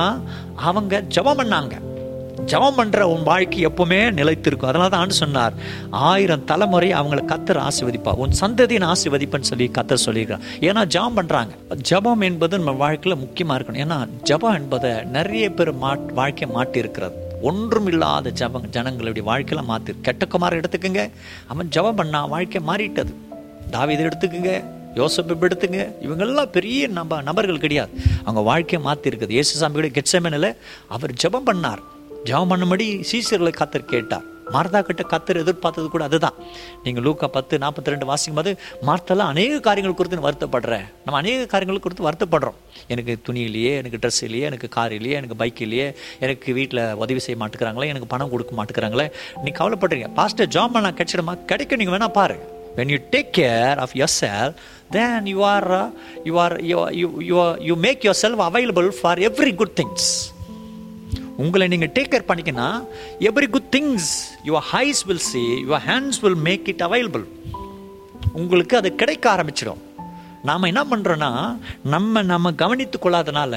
அவங்க 0.68 1.02
ஜெபம் 1.16 1.40
பண்ணாங்க. 1.40 1.74
ஜபம் 2.52 2.76
பண்ணுற 2.78 3.00
உன் 3.12 3.24
வாழ்க்கை 3.30 3.60
எப்பவுமே 3.68 3.98
நிலைத்திருக்கும். 4.18 4.70
அதனால 4.70 4.90
தான் 4.92 5.02
ஆண்டு 5.04 5.16
சொன்னார் 5.22 5.54
ஆயிரம் 6.10 6.44
தலைமுறை 6.50 6.88
அவங்களை 7.00 7.22
கத்தர் 7.32 7.60
ஆசிர்வதிப்பா 7.66 8.12
உன் 8.22 8.36
சந்ததியின் 8.42 8.86
ஆசிர்வதிப்பன்னு 8.92 9.50
சொல்லி 9.50 9.66
கத்தர் 9.78 10.04
சொல்லியிருக்கிறார். 10.06 10.44
ஏன்னா 10.68 10.82
ஜபம் 10.94 11.16
பண்ணுறாங்க 11.18 11.78
ஜபம் 11.90 12.24
என்பது 12.28 12.60
நம்ம 12.60 12.74
வாழ்க்கையில் 12.84 13.20
முக்கியமாக 13.24 13.56
இருக்கணும். 13.58 13.82
ஏன்னா 13.86 13.98
ஜபம் 14.30 14.56
என்பதை 14.60 14.92
நிறைய 15.16 15.46
பேர் 15.58 15.72
மாட் 15.84 16.08
வாழ்க்கையை 16.20 16.48
மாட்டியிருக்கிறது 16.56 17.16
ஒன்றும் 17.50 17.88
இல்லாத 17.90 18.30
ஜபம் 18.40 18.66
ஜனங்களுடைய 18.76 19.24
வாழ்க்கையில் 19.28 19.68
மாற்றி 19.70 19.92
கெட்டக்குமார் 20.08 20.58
எடுத்துக்கோங்க. 20.60 21.04
அவன் 21.52 21.70
ஜபம் 21.76 21.98
பண்ணா 22.00 22.20
வாழ்க்கை 22.34 22.60
மாறிட்டது. 22.70 23.14
தாவிதை 23.76 24.02
எடுத்துக்கோங்க 24.08 24.52
யோசப்பு 24.98 25.46
எடுத்துங்க. 25.48 25.80
இவங்கெல்லாம் 26.04 26.52
பெரிய 26.56 26.88
நம்ப 26.98 27.22
நபர்கள் 27.28 27.62
கிடையாது. 27.64 27.92
அவங்க 28.26 28.42
வாழ்க்கையை 28.50 28.80
மாற்றிருக்குது 28.88 29.36
இயேசு 29.38 29.54
சாமியோட 29.60 29.90
கெட்சமனில் 29.98 30.50
அவர் 30.96 31.18
ஜபம் 31.24 31.48
பண்ணார். 31.48 31.82
ஜபம் 32.24 32.50
பண்ணும்படி 32.50 32.86
சீசர்களை 33.10 33.52
கத்தர் 33.60 33.90
கேட்டார். 33.92 34.26
மார்த்தா 34.54 34.80
கிட்ட 34.80 35.02
கத்தர் 35.10 35.40
எதிர்பார்த்தது 35.42 35.88
கூட 35.88 36.04
அதுதான். 36.04 36.34
நீங்கள் 36.84 37.02
லூக்கா 37.02 37.26
பத்து 37.26 37.58
நாற்பத்தி 37.58 37.90
ரெண்டு 37.92 38.06
வாசிக்கும் 38.06 38.38
போது 38.42 38.58
மார்த்தெல்லாம் 38.88 39.30
அநேக 39.32 39.60
காரியங்கள் 39.60 39.98
குறித்து 40.00 40.26
வருத்தப்படுறேன். 40.28 40.86
நம்ம 41.04 41.18
அநேக 41.20 41.46
காரியங்கள் 41.46 41.84
குறித்து 41.86 42.06
வருத்தப்படுறோம். 42.08 42.58
எனக்கு 42.86 43.18
துணி 43.22 43.40
இல்லையே 43.40 43.76
எனக்கு 43.76 44.00
ட்ரெஸ் 44.02 44.22
இல்லையே 44.22 44.44
எனக்கு 44.44 44.68
கார் 44.68 44.92
இல்லையே 44.92 45.16
எனக்கு 45.16 45.36
பைக் 45.36 45.60
இல்லையே 45.60 45.94
எனக்கு 46.20 46.52
வீட்டில் 46.52 46.94
உதவி 46.94 47.18
செய்ய 47.18 47.44
மாட்டேங்கிறாங்களே 47.44 47.86
எனக்கு 47.86 48.06
பணம் 48.06 48.30
கொடுக்க 48.30 48.54
மாட்டேங்கிறாங்களே 48.60 49.10
நீ 49.44 49.50
கவலைப்படுறீங்க. 49.60 50.14
பாஸ்டர் 50.14 50.48
ஜாப் 50.48 50.80
நான் 50.86 50.98
கிடைச்சிடுமா? 51.00 51.44
கிடைக்கும் 51.44 51.78
நீங்கள் 51.78 51.98
வேணால் 51.98 52.16
பாரு. 52.20 52.38
When 52.76 52.88
you 52.88 52.98
take 53.10 53.30
care 53.38 53.78
of 53.84 53.94
yourself 54.00 54.06
self 54.06 54.54
then 54.90 55.26
you 55.26 55.42
are 55.42 55.70
you 56.24 56.38
are 56.40 56.64
you 56.64 56.88
you 57.30 57.54
you 57.60 57.76
make 57.76 58.02
yourself 58.22 58.44
available 58.50 58.88
for 59.00 59.18
every 59.18 59.54
good 59.54 59.74
things 59.80 60.10
உங்களை 61.42 61.66
நீங்கள் 61.72 61.92
take 61.96 62.12
care 62.12 62.28
பண்ணிக்கினா 62.30 62.66
every 63.28 63.48
good 63.54 63.70
things 63.76 64.08
your 64.48 64.66
eyes 64.72 65.02
will 65.08 65.26
see 65.32 65.42
your 65.66 65.84
hands 65.90 66.20
will 66.24 66.40
make 66.48 66.66
it 66.72 66.82
available 66.88 67.24
உங்களுக்கு 68.40 68.74
அது 68.80 68.88
கிடைக்க 69.00 69.24
ஆரம்பிச்சிடும். 69.34 69.80
நாம் 70.48 70.68
என்ன 70.68 70.82
பண்ணுறோன்னா 70.90 71.30
நம்ம 71.94 72.22
நம்ம 72.32 72.52
கவனித்து 72.62 72.98
கொள்ளாதனால 72.98 73.54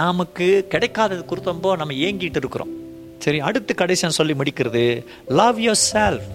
நமக்கு 0.00 0.46
கிடைக்காதது 0.72 1.22
குறித்தப்போ 1.30 1.70
நம்ம 1.80 1.96
ஏங்கிட்டு 2.06 2.40
இருக்கிறோம். 2.42 2.72
சரி 3.24 3.38
அடுத்து 3.48 3.74
கடைசியாக 3.80 4.16
சொல்லி 4.18 4.34
முடிக்கிறது 4.40 4.84
லவ் 5.40 5.58
யோர் 5.66 5.82
செல்ஃப் 5.92 6.26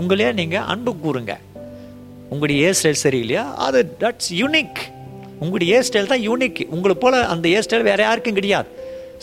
உங்களே 0.00 0.28
நீங்கள் 0.40 0.66
அன்பு 0.74 0.92
கூறுங்க. 1.04 1.32
உங்களுடைய 2.32 2.58
ஹேர் 2.64 2.78
ஸ்டைல் 2.80 3.02
சரியில்லையா? 3.06 3.44
அது 3.66 3.80
தட்ஸ் 4.02 4.30
யூனிக் 4.42 4.80
உங்களுடைய 5.42 5.70
ஹேர் 5.72 5.88
ஸ்டைல் 5.88 6.12
தான் 6.12 6.24
யூனிக் 6.28 6.60
உங்களை 6.76 6.96
போல் 7.04 7.18
அந்த 7.34 7.46
ஹேர் 7.54 7.66
ஸ்டைல் 7.68 7.88
வேறு 7.90 8.02
யாருக்கும் 8.08 8.38
கிடையாது. 8.40 8.68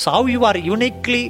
So 0.03 0.07
how 0.17 0.29
you 0.35 0.39
are 0.49 0.59
uniquely 0.69 1.23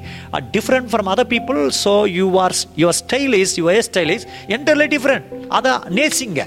different 0.55 0.89
from 0.93 1.09
other 1.13 1.29
people 1.35 1.59
so 1.83 1.93
you 2.19 2.27
are 2.45 2.55
your 2.83 2.97
style 3.01 3.35
is 3.43 3.55
your 3.61 3.75
hair 3.77 3.87
style 3.91 4.13
is 4.17 4.27
entirely 4.57 4.89
different 4.95 5.25
அதை 5.59 5.73
நேசிங்க. 5.99 6.43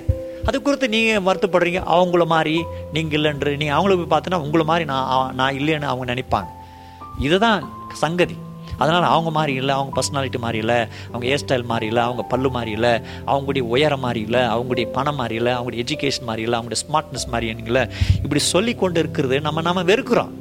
அது 0.48 0.56
குறித்து 0.66 0.86
நீங்கள் 0.94 1.24
வருத்தப்படுறீங்க? 1.26 1.80
அவங்கள 1.96 2.22
மாதிரி 2.32 2.54
நீங்கள் 2.94 3.16
இல்லைன்று 3.18 3.50
நீங்கள் 3.60 3.76
அவங்கள 3.78 3.96
போய் 3.98 4.12
பார்த்தோன்னா 4.14 4.40
உங்களை 4.46 4.64
மாதிரி 4.70 4.84
நான் 4.92 5.36
நான் 5.40 5.58
இல்லைன்னு 5.58 5.90
அவங்க 5.90 6.06
நினைப்பாங்க. 6.12 6.48
இதுதான் 7.26 7.60
சங்கதி. 8.02 8.36
அதனால் 8.82 9.06
அவங்க 9.14 9.30
மாதிரி 9.36 9.52
இல்லை 9.60 9.72
அவங்க 9.78 9.92
பர்சனாலிட்டி 9.96 10.38
மாதிரி 10.44 10.58
இல்லை 10.64 10.78
அவங்க 11.10 11.24
ஹேர் 11.30 11.42
ஸ்டைல் 11.42 11.66
மாதிரி 11.72 11.86
இல்லை 11.90 12.02
அவங்க 12.08 12.22
பல்லு 12.30 12.48
மாதிரி 12.56 12.72
இல்லை 12.76 12.92
அவங்களுடைய 13.32 13.64
உயரம் 13.74 14.02
மாதிரி 14.06 14.20
இல்லை 14.26 14.42
அவங்களுடைய 14.54 14.86
பணம் 14.96 15.18
மாதிரி 15.20 15.36
இல்லை 15.40 15.52
அவங்களுடைய 15.56 15.82
எஜுகேஷன் 15.84 16.28
மாதிரி 16.30 16.44
இல்லை 16.46 16.56
அவங்களுடைய 16.58 16.82
ஸ்மார்ட்னஸ் 16.84 17.28
மாதிரி 17.34 17.48
இல்லை. 17.70 17.84
இப்படி 18.24 18.42
சொல்லி 18.52 18.74
கொண்டு 18.82 19.00
இருக்கிறது 19.04 19.38
நம்ம 19.46 19.62
நம்ம 19.68 19.84
வெறுக்கிறோம். 19.90 20.32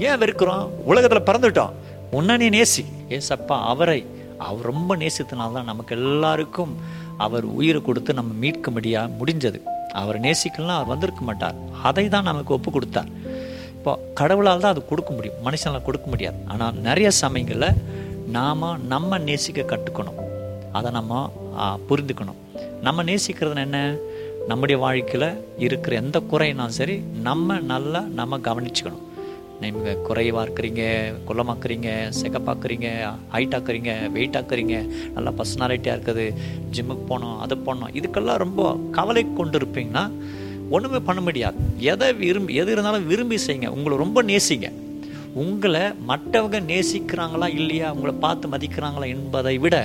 ஏன் 0.00 0.18
வெறுக்கிறோம்? 0.18 0.68
உலகத்தில் 0.84 1.34
பிறந்துட்டோம். 1.34 1.70
உன்னனே 2.12 2.48
நேசி. 2.48 2.84
ஏசப்பா 3.08 3.56
அவரை 3.72 4.06
அவர் 4.38 4.64
ரொம்ப 4.64 4.96
நேசித்தனால்தான் 4.96 5.64
நமக்கு 5.64 5.96
எல்லாருக்கும் 5.96 6.76
அவர் 7.16 7.44
உயிரை 7.44 7.82
கொடுத்து 7.82 8.14
நம்ம 8.14 8.32
மீட்க 8.32 8.70
முடியா 8.70 9.08
முடிஞ்சது. 9.20 9.60
அவர் 9.92 10.20
நேசிக்கலாம் 10.20 10.76
அவர் 10.76 10.86
வந்திருக்க 10.86 11.22
மாட்டார். 11.24 11.54
அதை 11.82 12.08
தான் 12.08 12.22
நமக்கு 12.22 12.54
ஒப்பு 12.54 12.70
கொடுத்தார். 12.70 13.08
இப்போ 13.68 13.98
கடவுளால் 14.14 14.60
தான் 14.60 14.72
அது 14.72 14.88
கொடுக்க 14.88 15.12
முடியும். 15.12 15.36
மனுஷனால் 15.44 15.82
கொடுக்க 15.82 16.08
முடியாது. 16.08 16.36
ஆனால் 16.48 16.74
நிறைய 16.74 17.10
சமயங்களில் 17.10 17.76
நாம் 18.26 18.86
நம்ம 18.86 19.18
நேசிக்க 19.18 19.62
கற்றுக்கணும் 19.62 20.18
அதை 20.72 20.90
நம்ம 20.90 21.32
புரிந்துக்கணும். 21.88 22.40
நம்ம 22.82 23.02
நேசிக்கிறது 23.02 23.56
என்ன? 23.56 23.96
நம்முடைய 24.48 24.80
வாழ்க்கையில் 24.80 25.46
இருக்கிற 25.58 25.96
எந்த 25.96 26.22
குறையினாலும் 26.30 26.76
சரி 26.78 27.02
நம்ம 27.22 27.58
நல்லா 27.58 28.00
நம்ம 28.14 28.38
கவனிச்சுக்கணும். 28.38 29.08
நீங்கள் 29.62 30.02
குறைவாக 30.08 30.44
இருக்கிறீங்க 30.46 30.82
குள்ளமாக்குறீங்க 31.28 31.88
செகப்பாக்குறீங்க 32.18 32.88
ஹைட் 33.34 33.56
ஆக்குறீங்க 33.58 33.92
வெயிட் 34.16 34.38
ஆக்குறீங்க 34.40 34.76
நல்லா 35.16 35.32
பர்சனாலிட்டியாக 35.38 35.96
இருக்குது 35.96 36.26
ஜிம்முக்கு 36.76 37.04
போகணும் 37.10 37.40
அது 37.46 37.56
போகணும் 37.66 37.94
இதுக்கெல்லாம் 38.00 38.42
ரொம்ப 38.44 38.62
கவலை 38.98 39.24
கொண்டு 39.40 39.58
இருப்பீங்கன்னா 39.60 40.04
ஒன்றுமே 40.76 41.00
பண்ண 41.08 41.20
முடியாது. 41.26 41.56
எதை 41.92 42.08
விரும்பி 42.22 42.58
எது 42.62 42.70
இருந்தாலும் 42.74 43.06
விரும்பி 43.10 43.36
செய்யுங்க. 43.44 43.68
உங்களை 43.76 43.94
ரொம்ப 44.04 44.18
நேசிங்க. 44.30 44.68
உங்களை 45.42 45.82
மற்றவங்க 46.10 46.58
நேசிக்கிறாங்களா 46.70 47.48
இல்லையா 47.60 47.88
உங்களை 47.94 48.14
பார்த்து 48.24 48.52
மதிக்கிறாங்களா 48.54 49.06
என்பதை 49.14 49.54
விட 49.64 49.76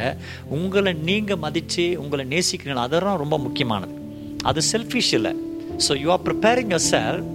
உங்களை 0.57 0.91
நீங்கள் 1.09 1.41
மதித்து 1.45 1.85
உங்களை 2.03 2.25
நேசிக்கிறீங்களா 2.33 2.87
அதெல்லாம் 2.89 3.21
ரொம்ப 3.23 3.37
முக்கியமானது. 3.45 3.95
அது 4.49 4.61
செல்ஃபிஷ் 4.73 5.13
இல்லை. 5.19 5.33
So 5.87 5.93
you 6.03 6.09
are 6.15 6.23
preparing 6.27 6.73
yourself 6.93 7.27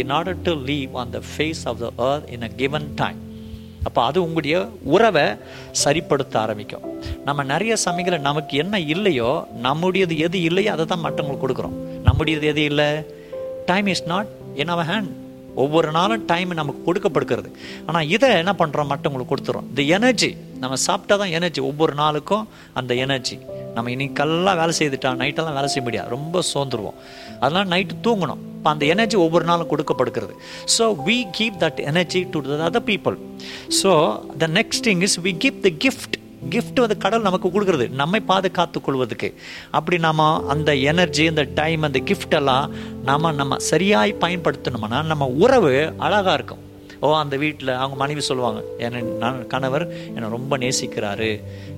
in 0.00 0.12
order 0.18 0.40
to 0.48 0.54
leave 0.70 0.92
on 1.02 1.12
the 1.16 1.20
face 1.30 1.62
of 1.70 1.80
the 1.84 1.90
earth 2.10 2.26
in 2.36 2.46
a 2.48 2.50
given 2.62 2.88
time 3.02 3.20
அப்போ 3.88 4.00
அது 4.08 4.18
உங்களுடைய 4.26 4.56
உறவை 4.94 5.24
சரிப்படுத்த 5.84 6.34
ஆரம்பிக்கும். 6.42 6.84
நம்ம 7.26 7.40
நிறைய 7.50 7.72
சமயங்களில் 7.86 8.24
நமக்கு 8.28 8.54
என்ன 8.62 8.78
இல்லையோ 8.94 9.32
நம்முடையது 9.66 10.14
எது 10.26 10.38
இல்லையோ 10.48 10.70
அதை 10.74 10.84
தான் 10.92 11.04
மற்றவங்களுக்கு 11.06 11.44
கொடுக்குறோம். 11.44 11.76
நம்முடையது 12.06 12.46
எது 12.52 12.62
இல்லை? 12.70 12.88
Time 13.70 13.86
is 13.86 14.06
not 14.12 14.30
in 14.62 14.72
our 14.74 14.88
hand 14.92 15.10
ஒவ்வொரு 15.64 15.90
நாளும் 15.96 16.24
டைம் 16.30 16.52
நமக்கு 16.60 16.80
கொடுக்கப்படுகிறது. 16.86 17.50
ஆனால் 17.86 18.08
இதை 18.14 18.30
என்ன 18.42 18.52
பண்ணுறோம் 18.62 18.90
மற்றவங்களுக்கு 18.92 19.32
கொடுத்துறோம். 19.34 19.68
இந்த 19.72 19.82
எனர்ஜி 19.96 20.30
நம்ம 20.62 20.76
சாப்பிட்டா 20.86 21.16
தான் 21.16 21.34
எனர்ஜி 21.38 21.60
ஒவ்வொரு 21.70 21.94
நாளுக்கும் 22.02 22.46
அந்த 22.80 22.94
எனர்ஜி 23.04 23.38
நம்ம 23.74 23.90
இன்னைக்கெல்லாம் 23.96 24.58
வேலை 24.62 24.74
செய்துட்டா 24.80 25.12
நைட்டெல்லாம் 25.22 25.58
வேலை 25.60 25.68
செய்ய 25.74 25.84
முடியாது. 25.88 26.10
ரொம்ப 26.16 26.42
சோர்ந்துருவோம். 26.54 26.98
அதெல்லாம் 27.40 27.70
நைட்டு 27.74 28.02
தூங்கணும். 28.08 28.42
இப்போ 28.64 28.76
அந்த 28.76 28.86
எனர்ஜி 28.92 29.16
ஒவ்வொரு 29.24 29.44
நாளும் 29.48 29.68
கொடுக்கப்படுகிறது. 29.70 30.34
So 30.74 30.84
we 31.06 31.16
give 31.38 31.56
that 31.62 31.80
energy 31.90 32.20
to 32.34 32.40
the 32.46 32.54
other 32.68 32.84
people 32.86 33.16
so 33.78 33.90
the 34.42 34.46
next 34.58 34.84
thing 34.86 35.02
is 35.06 35.16
we 35.26 35.32
give 35.42 35.56
the 35.66 35.70
gift 35.84 36.16
gift 36.54 36.80
வந்து 36.84 36.96
கடவுள் 37.04 37.26
நமக்கு 37.26 37.48
கொடுக்குறது. 37.56 37.88
நம்மை 38.00 38.20
பாதுகாத்து 38.30 38.80
கொள்வதுக்கு 38.86 39.28
அப்படி 39.78 39.98
நாம் 40.06 40.24
அந்த 40.54 40.70
எனர்ஜி 40.92 41.26
அந்த 41.32 41.44
டைம் 41.60 41.86
அந்த 41.88 42.00
கிஃப்டெல்லாம் 42.10 42.72
நாம் 43.10 43.34
நம்ம 43.42 43.58
சரியாய் 43.70 44.20
பயன்படுத்தணும்னா 44.24 45.00
நம்ம 45.12 45.28
உறவு 45.44 45.74
அழகாக 46.06 46.38
இருக்கும். 46.40 46.63
ஓ 47.06 47.08
அந்த 47.22 47.36
வீட்டில் 47.42 47.70
அவங்க 47.80 47.96
மனைவி 48.02 48.22
சொல்லுவாங்க 48.28 48.60
என்னை 48.84 49.00
நான் 49.22 49.38
கணவர் 49.52 49.84
என்னை 50.14 50.28
ரொம்ப 50.34 50.58
நேசிக்கிறாரு 50.62 51.30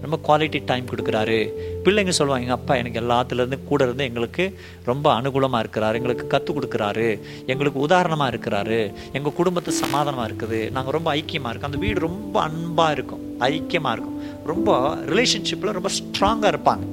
ரொம்ப 0.02 0.16
குவாலிட்டி 0.26 0.58
டைம் 0.70 0.90
கொடுக்குறாரு. 0.90 1.38
பிள்ளைங்க 1.84 2.12
சொல்லுவாங்க 2.18 2.44
எங்கள் 2.46 2.58
அப்பா 2.58 2.74
எனக்கு 2.82 3.00
எல்லாத்துலேருந்து 3.02 3.58
கூட 3.70 3.80
இருந்து 3.86 4.06
எங்களுக்கு 4.10 4.44
ரொம்ப 4.90 5.06
அனுகூலமாக 5.20 5.62
இருக்கிறாரு 5.64 5.98
எங்களுக்கு 6.00 6.26
கற்றுக் 6.34 6.56
கொடுக்குறாரு 6.58 7.08
எங்களுக்கு 7.52 7.80
உதாரணமாக 7.86 8.32
இருக்கிறாரு 8.32 8.80
எங்கள் 9.18 9.36
குடும்பத்து 9.38 9.72
சமாதானமாக 9.82 10.28
இருக்குது 10.30 10.60
நாங்கள் 10.76 10.96
ரொம்ப 10.98 11.10
ஐக்கியமாக 11.18 11.52
இருக்கோம். 11.52 11.72
அந்த 11.72 11.82
வீடு 11.86 12.06
ரொம்ப 12.08 12.36
அன்பாக 12.48 12.96
இருக்கும் 12.98 13.24
ஐக்கியமாக 13.50 13.94
இருக்கும். 13.96 14.18
ரொம்ப 14.52 14.78
ரிலேஷன்ஷிப்பில் 15.12 15.76
ரொம்ப 15.78 15.92
ஸ்ட்ராங்காக 15.98 16.52
இருப்பாங்க. 16.54 16.84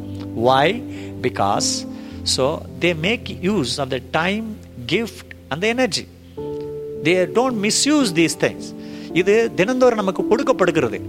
Why 0.48 0.68
because 1.28 1.70
so 2.36 2.48
they 2.86 2.92
make 3.08 3.30
use 3.50 3.76
of 3.84 3.94
the 3.96 4.00
time 4.20 4.48
gift 4.94 5.32
அந்த 5.54 5.66
energy 5.76 6.06
they 7.08 7.16
don't 7.38 7.60
misuse 7.66 8.14
these 8.20 8.38
things 8.46 8.70
இது 9.22 9.34
தினந்தோறும் 9.60 10.02
நமக்கு 10.02 10.24
கொடுக்கப்படுகிறது. 10.32 11.00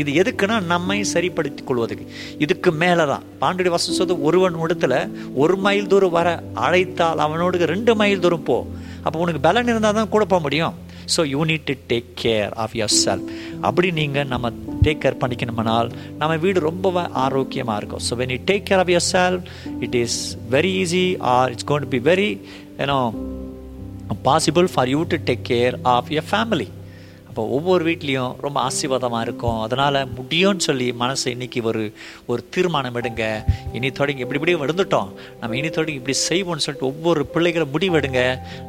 இது 0.00 0.10
எதுக்குன்னா 0.20 0.54
நம்மை 0.72 0.96
சரிப்படுத்திக் 1.14 1.66
கொள்வதுக்கு 1.68 2.04
இதுக்கு 2.44 2.70
மேலே 2.82 3.04
தான் 3.10 3.24
பாண்டுடி 3.40 3.70
வசம் 3.74 3.96
சொல்றது 3.96 4.14
ஒருவன் 4.28 4.56
இடத்துல 4.66 4.94
ஒரு 5.42 5.56
மைல் 5.66 5.90
தூரம் 5.92 6.14
வர 6.18 6.28
அழைத்தால் 6.66 7.20
அவனோடு 7.26 7.72
ரெண்டு 7.72 7.94
மைல் 8.02 8.22
தூரம் 8.24 8.46
போ. 8.48 8.56
அப்போ 9.04 9.18
உனக்கு 9.24 9.42
பலன் 9.48 9.70
இருந்தால் 9.72 9.98
தான் 9.98 10.10
கூட 10.14 10.24
போக 10.32 10.42
முடியும். 10.46 10.76
So 11.14 11.20
you 11.32 11.40
need 11.50 11.66
to 11.70 11.74
take 11.90 12.08
care 12.22 12.50
of 12.64 12.74
yourself 13.04 13.26
அப்படி 13.68 13.88
நீங்கள் 14.00 14.28
நம்ம 14.32 14.52
டேக் 14.86 15.02
கேர் 15.04 15.20
பண்ணிக்கணுமானால் 15.22 15.90
நம்ம 16.20 16.36
வீடு 16.44 16.58
ரொம்ப 16.68 17.02
ஆரோக்கியமாக 17.24 17.78
இருக்கும். 17.80 18.04
So 18.08 18.18
when 18.20 18.32
you 18.34 18.40
take 18.50 18.66
care 18.70 18.82
of 18.84 18.92
yourself 19.14 19.44
it 19.86 19.98
is 20.04 20.18
very 20.56 20.72
easy 20.84 21.06
or 21.34 21.52
it's 21.54 21.68
going 21.72 21.84
to 21.86 21.90
be 21.96 22.02
very 22.10 22.30
ஏன்னோ 22.84 22.98
possible 24.14 24.66
for 24.68 24.86
you 24.86 25.04
to 25.06 25.18
take 25.18 25.44
care 25.44 25.74
of 25.84 26.10
your 26.10 26.22
family. 26.22 26.70
அப்போ 27.32 27.44
ஒவ்வொரு 27.56 27.82
வீட்லேயும் 27.88 28.32
ரொம்ப 28.44 28.58
ஆசீர்வாதமாக 28.68 29.20
இருக்கும். 29.26 29.60
அதனால் 29.66 29.98
முடியும்னு 30.16 30.62
சொல்லி 30.66 30.88
மனசை 31.02 31.28
இன்னைக்கு 31.34 31.60
ஒரு 31.70 31.82
ஒரு 32.32 32.40
தீர்மானம் 32.54 32.96
எடுங்க. 33.00 33.22
இனி 33.76 33.88
தொடங்கி 33.98 34.22
இப்படி 34.24 34.38
இப்படி 34.40 34.54
விழுந்துட்டோம் 34.62 35.08
நம்ம 35.40 35.56
இனி 35.60 35.70
தொடங்கி 35.76 35.98
இப்படி 36.00 36.16
செய்வோம்னு 36.28 36.64
சொல்லிட்டு 36.64 36.88
ஒவ்வொரு 36.90 37.22
பிள்ளைகளை 37.34 37.66
முடிவெடுங்க. 37.74 38.22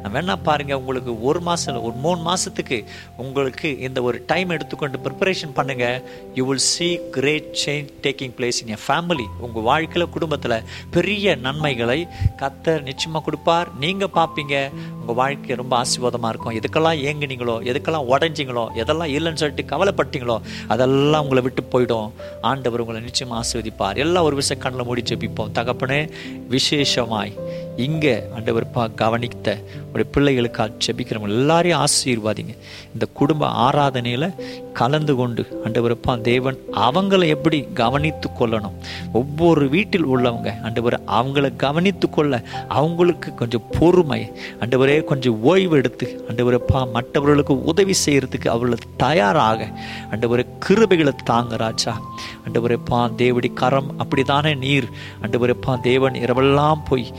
நம்ம 0.04 0.18
என்ன 0.22 0.36
பாருங்கள் 0.46 0.80
உங்களுக்கு 0.82 1.14
ஒரு 1.28 1.42
மாதம் 1.48 1.82
ஒரு 1.88 1.94
மூணு 2.04 2.22
மாதத்துக்கு 2.28 2.78
உங்களுக்கு 3.24 3.68
இந்த 3.88 3.98
ஒரு 4.08 4.20
டைம் 4.32 4.54
எடுத்துக்கொண்டு 4.56 5.02
ப்ரிப்பரேஷன் 5.06 5.54
பண்ணுங்கள் 5.58 5.98
you 6.38 6.46
will 6.50 6.64
see 6.70 6.90
great 7.18 7.52
change 7.64 7.92
taking 8.06 8.34
place 8.38 8.62
in 8.64 8.72
N 8.76 8.84
family 8.86 9.28
உங்கள் 9.44 9.66
வாழ்க்கையில் 9.70 10.12
குடும்பத்தில் 10.16 10.56
பெரிய 10.96 11.36
நன்மைகளை 11.46 11.98
கத்தர் 12.42 12.82
நிச்சயமாக 12.88 13.24
கொடுப்பார். 13.28 13.68
நீங்கள் 13.84 14.14
பார்ப்பீங்க. 14.18 14.56
உங்கள் 15.00 15.20
வாழ்க்கை 15.22 15.60
ரொம்ப 15.62 15.74
ஆசீர்வாதமாக 15.82 16.32
இருக்கும். 16.34 16.56
எதுக்கெல்லாம் 16.62 16.98
ஏங்குனீங்களோ 17.10 17.58
எதுக்கெல்லாம் 17.70 18.10
உடஞ்சிங்களோ 18.14 18.52
எதெல்லாம் 18.54 19.12
இல்லைன்னு 19.16 19.34
சொல்லிட்டு 19.34 19.76
கவலைப்பட்டீங்களோ? 19.76 20.40
அதெல்லாம் 20.68 21.22
உங்களை 21.22 21.42
விட்டு 21.42 21.62
போயிடும். 21.72 22.10
ஆண்டவர் 22.40 22.80
உங்களை 22.80 23.00
நிச்சயமாக 23.00 23.48
ஆசீர்வதிப்பார். 23.48 23.96
எல்லாம் 23.96 24.24
ஒரு 24.24 24.34
விஷயம் 24.34 24.62
கண்ணில் 24.62 24.84
மூடி 24.84 25.02
ஜெபிப்போம். 25.02 25.50
தகப்பனே 25.54 26.10
விசேஷமாய். 26.50 27.32
இங்கே 27.76 28.22
ஆண்டவர் 28.34 28.70
பா 28.70 28.86
கவனித்த 28.86 29.58
ஒரு 29.94 30.06
பிள்ளைகளுக்காக 30.14 30.70
ஜெபிக்கிறவங்க 30.84 31.28
எல்லாரையும் 31.28 31.84
ஆசீர்வாதிங்க. 31.84 32.54
இந்த 32.92 33.06
குடும்ப 33.14 33.46
ஆராதனையில் 33.46 34.34
கலந்து 34.72 35.14
கொண்டு 35.14 35.42
ஆண்டவரப்பா 35.64 36.20
தேவன் 36.20 36.58
அவங்களை 36.76 37.26
எப்படி 37.26 37.60
கவனித்து 37.74 38.28
கொள்ளணும். 38.38 38.76
ஒவ்வொரு 39.12 39.68
வீட்டில் 39.68 40.06
உள்ளவங்க 40.06 40.62
ஆண்டவர் 40.62 41.00
அவங்கள 41.18 41.56
கவனித்து 41.56 42.10
கொள்ள 42.10 42.42
அவங்களுக்கு 42.68 43.34
கொஞ்சம் 43.34 43.66
பொறுமை. 43.78 44.32
ஆண்டவரே 44.60 45.04
கொஞ்சம் 45.04 45.42
ஓய்வு 45.42 45.76
எடுத்து 45.76 46.26
ஆண்டவரப்பா 46.28 46.90
மற்றவர்களுக்கு 46.92 47.64
உதவி 47.64 47.94
செய்கிறதுக்கு 48.06 48.48
அவர்களுக்கு 48.48 48.88
தயாராக 48.96 49.68
ஆண்டவரே 50.10 50.46
கிருபைகளை 50.66 51.14
தாங்க 51.24 51.56
ராஜா. 51.56 52.00
ஆண்டவரேப்பா 52.48 53.10
தேவடி 53.16 53.52
கரம் 53.54 53.94
அப்படிதானே 53.98 54.56
நீர். 54.56 54.88
ஆண்டவரேப்பா 55.22 55.80
தேவன் 55.80 56.12
இரவெல்லாம் 56.12 56.82
போய் 56.88 57.12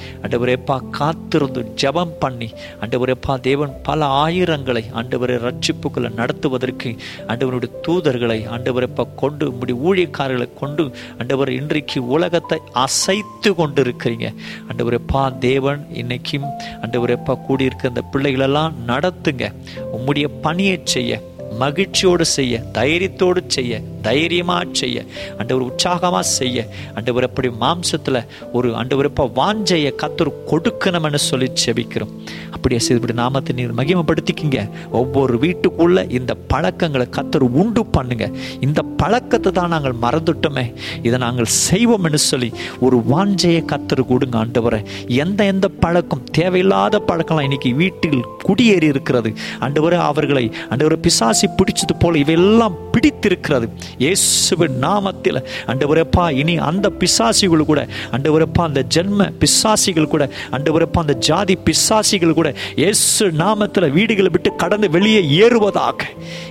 ஆண்டவரேப்பா 0.48 0.76
காத்திருந்து 0.92 1.62
ஜெபம் 1.82 2.12
பண்ணி 2.20 2.48
ஆண்டவரேப்பா 2.82 3.34
தேவன் 3.40 3.72
பல 3.84 4.06
ஆயிரங்களை 4.18 4.84
ஆண்டவரை 4.94 5.36
ரட்சிப்புக்களை 5.46 6.10
நடத்துவதற்கு 6.14 6.90
ஆண்டவருடைய 7.28 7.72
தூதர்களை 7.88 8.38
ஆண்டவரேப்பா 8.56 9.04
கொண்டு 9.16 9.46
இப்படி 9.46 9.74
ஊழியக்காரர்களை 9.86 10.48
கொண்டு 10.54 10.84
ஆண்டவர் 11.20 11.52
இன்றைக்கு 11.52 12.02
உலகத்தை 12.10 12.60
அசைத்து 12.84 13.52
கொண்டு 13.56 13.82
இருக்கிறீங்க 13.84 14.30
ஆண்டவரேப்பா 14.70 15.24
தேவன் 15.40 15.82
இன்னைக்கும் 15.94 16.48
ஆண்டவரேப்பா 16.84 17.36
கூடியிருக்க 17.48 17.92
அந்த 17.94 18.04
பிள்ளைகளெல்லாம் 18.14 18.78
நடத்துங்க. 18.88 19.48
உம்முடைய 19.96 20.30
பணியை 20.42 20.78
செய்ய 20.88 21.22
மகிழ்ச்சியோடு 21.60 22.26
செய்ய 22.38 22.56
தைரியத்தோடு 22.74 23.42
செய்ய 23.50 23.74
தைரியமா 24.08 24.58
செய்ய. 24.82 24.98
ஆண்டவர் 25.38 25.68
உற்சாகமா 25.70 26.22
செய்ய. 26.38 26.66
ஆண்டவர் 26.98 27.28
அப்படி 27.30 27.50
மாம்சத்துல 27.64 28.24
ஒரு 28.58 28.70
ஆண்டவரப்பா 28.82 29.26
வாஞ்சைய 29.40 29.90
கத்தர் 30.04 30.32
கொடுக்கணும்னு 30.52 31.22
சொல்லி 31.30 31.50
செபிக்கிறோம். 31.64 32.14
அப்படியே 32.56 32.80
செய்து 32.86 33.00
இப்படி 33.00 33.16
நாமத்தை 33.22 33.54
நீர் 33.58 33.78
மகிமைப்படுத்திக்கிங்க. 33.80 34.60
ஒவ்வொரு 35.00 35.34
வீட்டுக்குள்ள 35.44 35.98
இந்த 36.20 36.32
பழக்கங்களை 36.52 37.08
கத்தர் 37.18 37.46
உண்டு 37.62 37.82
பண்ணுங்க. 37.96 38.26
இந்த 38.68 38.80
பழக்கத்தை 39.02 39.52
தான் 39.60 39.74
நாங்கள் 39.76 39.98
மறந்துட்டோமே. 40.06 40.66
இதை 41.08 41.18
நாங்கள் 41.26 41.50
செய்வோம்னு 41.66 42.22
சொல்லி 42.30 42.50
ஒரு 42.86 42.98
வாஞ்சையை 43.12 43.62
கத்தர் 43.74 44.04
கொடுங்க 44.12 44.38
ஆண்டவரை. 44.44 44.82
எந்த 45.24 45.42
எந்த 45.54 45.68
பழக்கம் 45.84 46.24
தேவையில்லாத 46.40 47.04
பழக்கம்லாம் 47.10 47.48
இன்னைக்கு 47.50 47.72
வீட்டில் 47.82 48.20
குடியேறி 48.48 48.88
இருக்கிறது 48.94 49.30
ஆண்டவரை 49.66 50.00
அவர்களை 50.10 50.46
ஆண்டவரை 50.72 50.98
பிசாசி 51.06 51.48
பிடிச்சது 51.60 51.94
போல 52.04 52.18
இவையெல்லாம் 52.24 52.76
பிடித்திருக்கிறது. 52.94 53.68
இயேசுவின் 54.04 54.78
நாமத்தில். 54.86 55.40
ஆண்டவரப்பா 55.72 56.26
இனி 56.42 56.56
அந்த 56.70 56.90
பிசாசிகள் 57.02 57.66
கூட 57.72 57.82
ஆண்டவரப்பா 58.16 58.64
அந்த 58.70 58.84
ஜென்ம 58.96 59.30
பிசாசிகள் 59.44 60.12
கூட 60.14 60.24
ஆண்டவரப்பா 60.58 61.02
அந்த 61.06 61.16
ஜாதி 61.30 61.58
பிசாசிகள் 61.68 62.38
கூட 62.40 62.50
இயேசு 62.82 63.26
நாமத்தில் 63.44 63.90
வீடுகளை 63.98 64.32
விட்டு 64.36 64.52
கடந்து 64.64 64.90
வெளியே 64.96 65.22
ஏறுவதாக. 65.44 66.00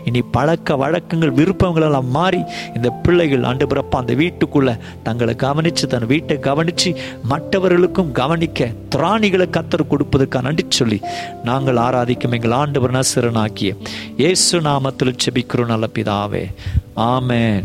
இனி 0.09 0.22
பழக்க 0.36 0.76
வழக்கங்கள் 0.82 1.36
விருப்பங்களெல்லாம் 1.40 2.11
மாறி 2.18 2.40
இந்த 2.76 2.88
பிள்ளைகள் 3.05 3.49
ஆண்டவரப்பா 3.51 3.99
அந்த 4.03 4.14
வீட்டுக்குள்ள 4.22 4.70
தங்களை 5.09 5.34
கவனித்து 5.45 5.84
தன் 5.95 6.09
வீட்டை 6.12 6.38
கவனித்து 6.49 6.90
மற்றவர்களுக்கும் 7.32 8.12
கவனிக்க 8.20 8.70
திராணிகளை 8.95 9.47
கத்தர் 9.57 9.90
கொடுப்பதற்காக 9.92 10.42
நன்றி 10.47 10.64
சொல்லி 10.78 10.99
நாங்கள் 11.49 11.80
ஆராதிக்கும் 11.86 12.34
எங்கள் 12.38 12.57
ஆண்டவர் 12.61 12.97
நசரனாக்கிய 12.97 13.72
இயேசு 14.22 14.61
நாமத்தில் 14.68 15.20
செபிக்கிறோம் 15.24 15.72
நல்ல 15.74 15.86
பிதாவே. 15.97 16.42
ஆமேன். 16.97 17.64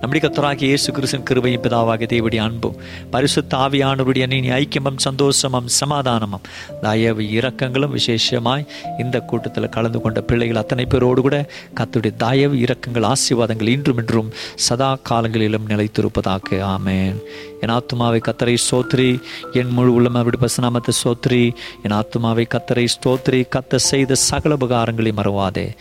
நம்முடைய 0.00 0.28
கத்தராகி 0.28 0.62
இயேசு 0.62 0.92
கிருஷ்ணன் 0.92 1.24
கிருபையும் 1.30 1.62
பிதாவாகிய 1.62 2.06
தேவடைய 2.12 2.36
அன்பும் 2.36 2.76
பரிசுத்த 3.10 3.56
ஆவியானவருடைய 3.56 4.26
நீ 4.26 4.40
ஐக்கியமும் 4.40 4.96
சந்தோஷமும் 4.96 5.66
சமாதானமும் 5.66 6.40
தயவு 6.80 7.22
இரக்கங்களும் 7.22 7.98
விசேஷமாய் 7.98 8.66
இந்த 8.98 9.20
கூட்டத்தில் 9.20 9.68
கலந்து 9.68 10.00
கொண்ட 10.00 10.20
பிள்ளைகள் 10.20 10.56
அத்தனை 10.56 10.84
பேரோடு 10.84 11.20
கூட 11.20 11.48
கத்துடைய 11.74 12.16
தயவு 12.16 12.56
இரக்கங்கள் 12.56 13.12
ஆசீர்வாதங்கள் 13.12 13.68
இன்றும் 13.68 13.98
இன்றும் 13.98 14.32
சதா 14.54 14.98
காலங்களிலும் 15.02 15.68
நிலைத்திருப்பதாக. 15.68 16.50
ஆமேன். 16.50 17.16
என் 17.60 17.70
ஆத்துமாவை 17.70 18.20
கத்தரை 18.28 18.56
சோத்ரி 18.70 19.22
என் 19.52 19.68
முழு 19.68 19.92
உள்ளம் 19.92 20.14
அவருடைய 20.14 20.46
பசநாமத்தை 20.46 20.90
சோத்ரி 21.04 21.52
என் 21.82 21.92
ஆத்துமாவை 21.92 22.44
கத்தரை 22.54 22.86
ஸ்தோத்ரி 22.96 23.48
கத்த 23.56 23.76
செய்த 23.76 24.14
சகல 24.14 24.56
உபகாரங்களை 24.60 25.12
மறவாதே. 25.12 25.72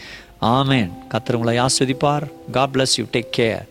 ஆமேன். 0.41 0.91
கத்தர் 1.09 1.33
உங்களை 1.33 1.59
ஆஸ்வதிப்பார். 1.59 2.31
God 2.51 2.69
bless 2.73 2.95
you 2.95 3.05
take 3.11 3.27
care 3.37 3.69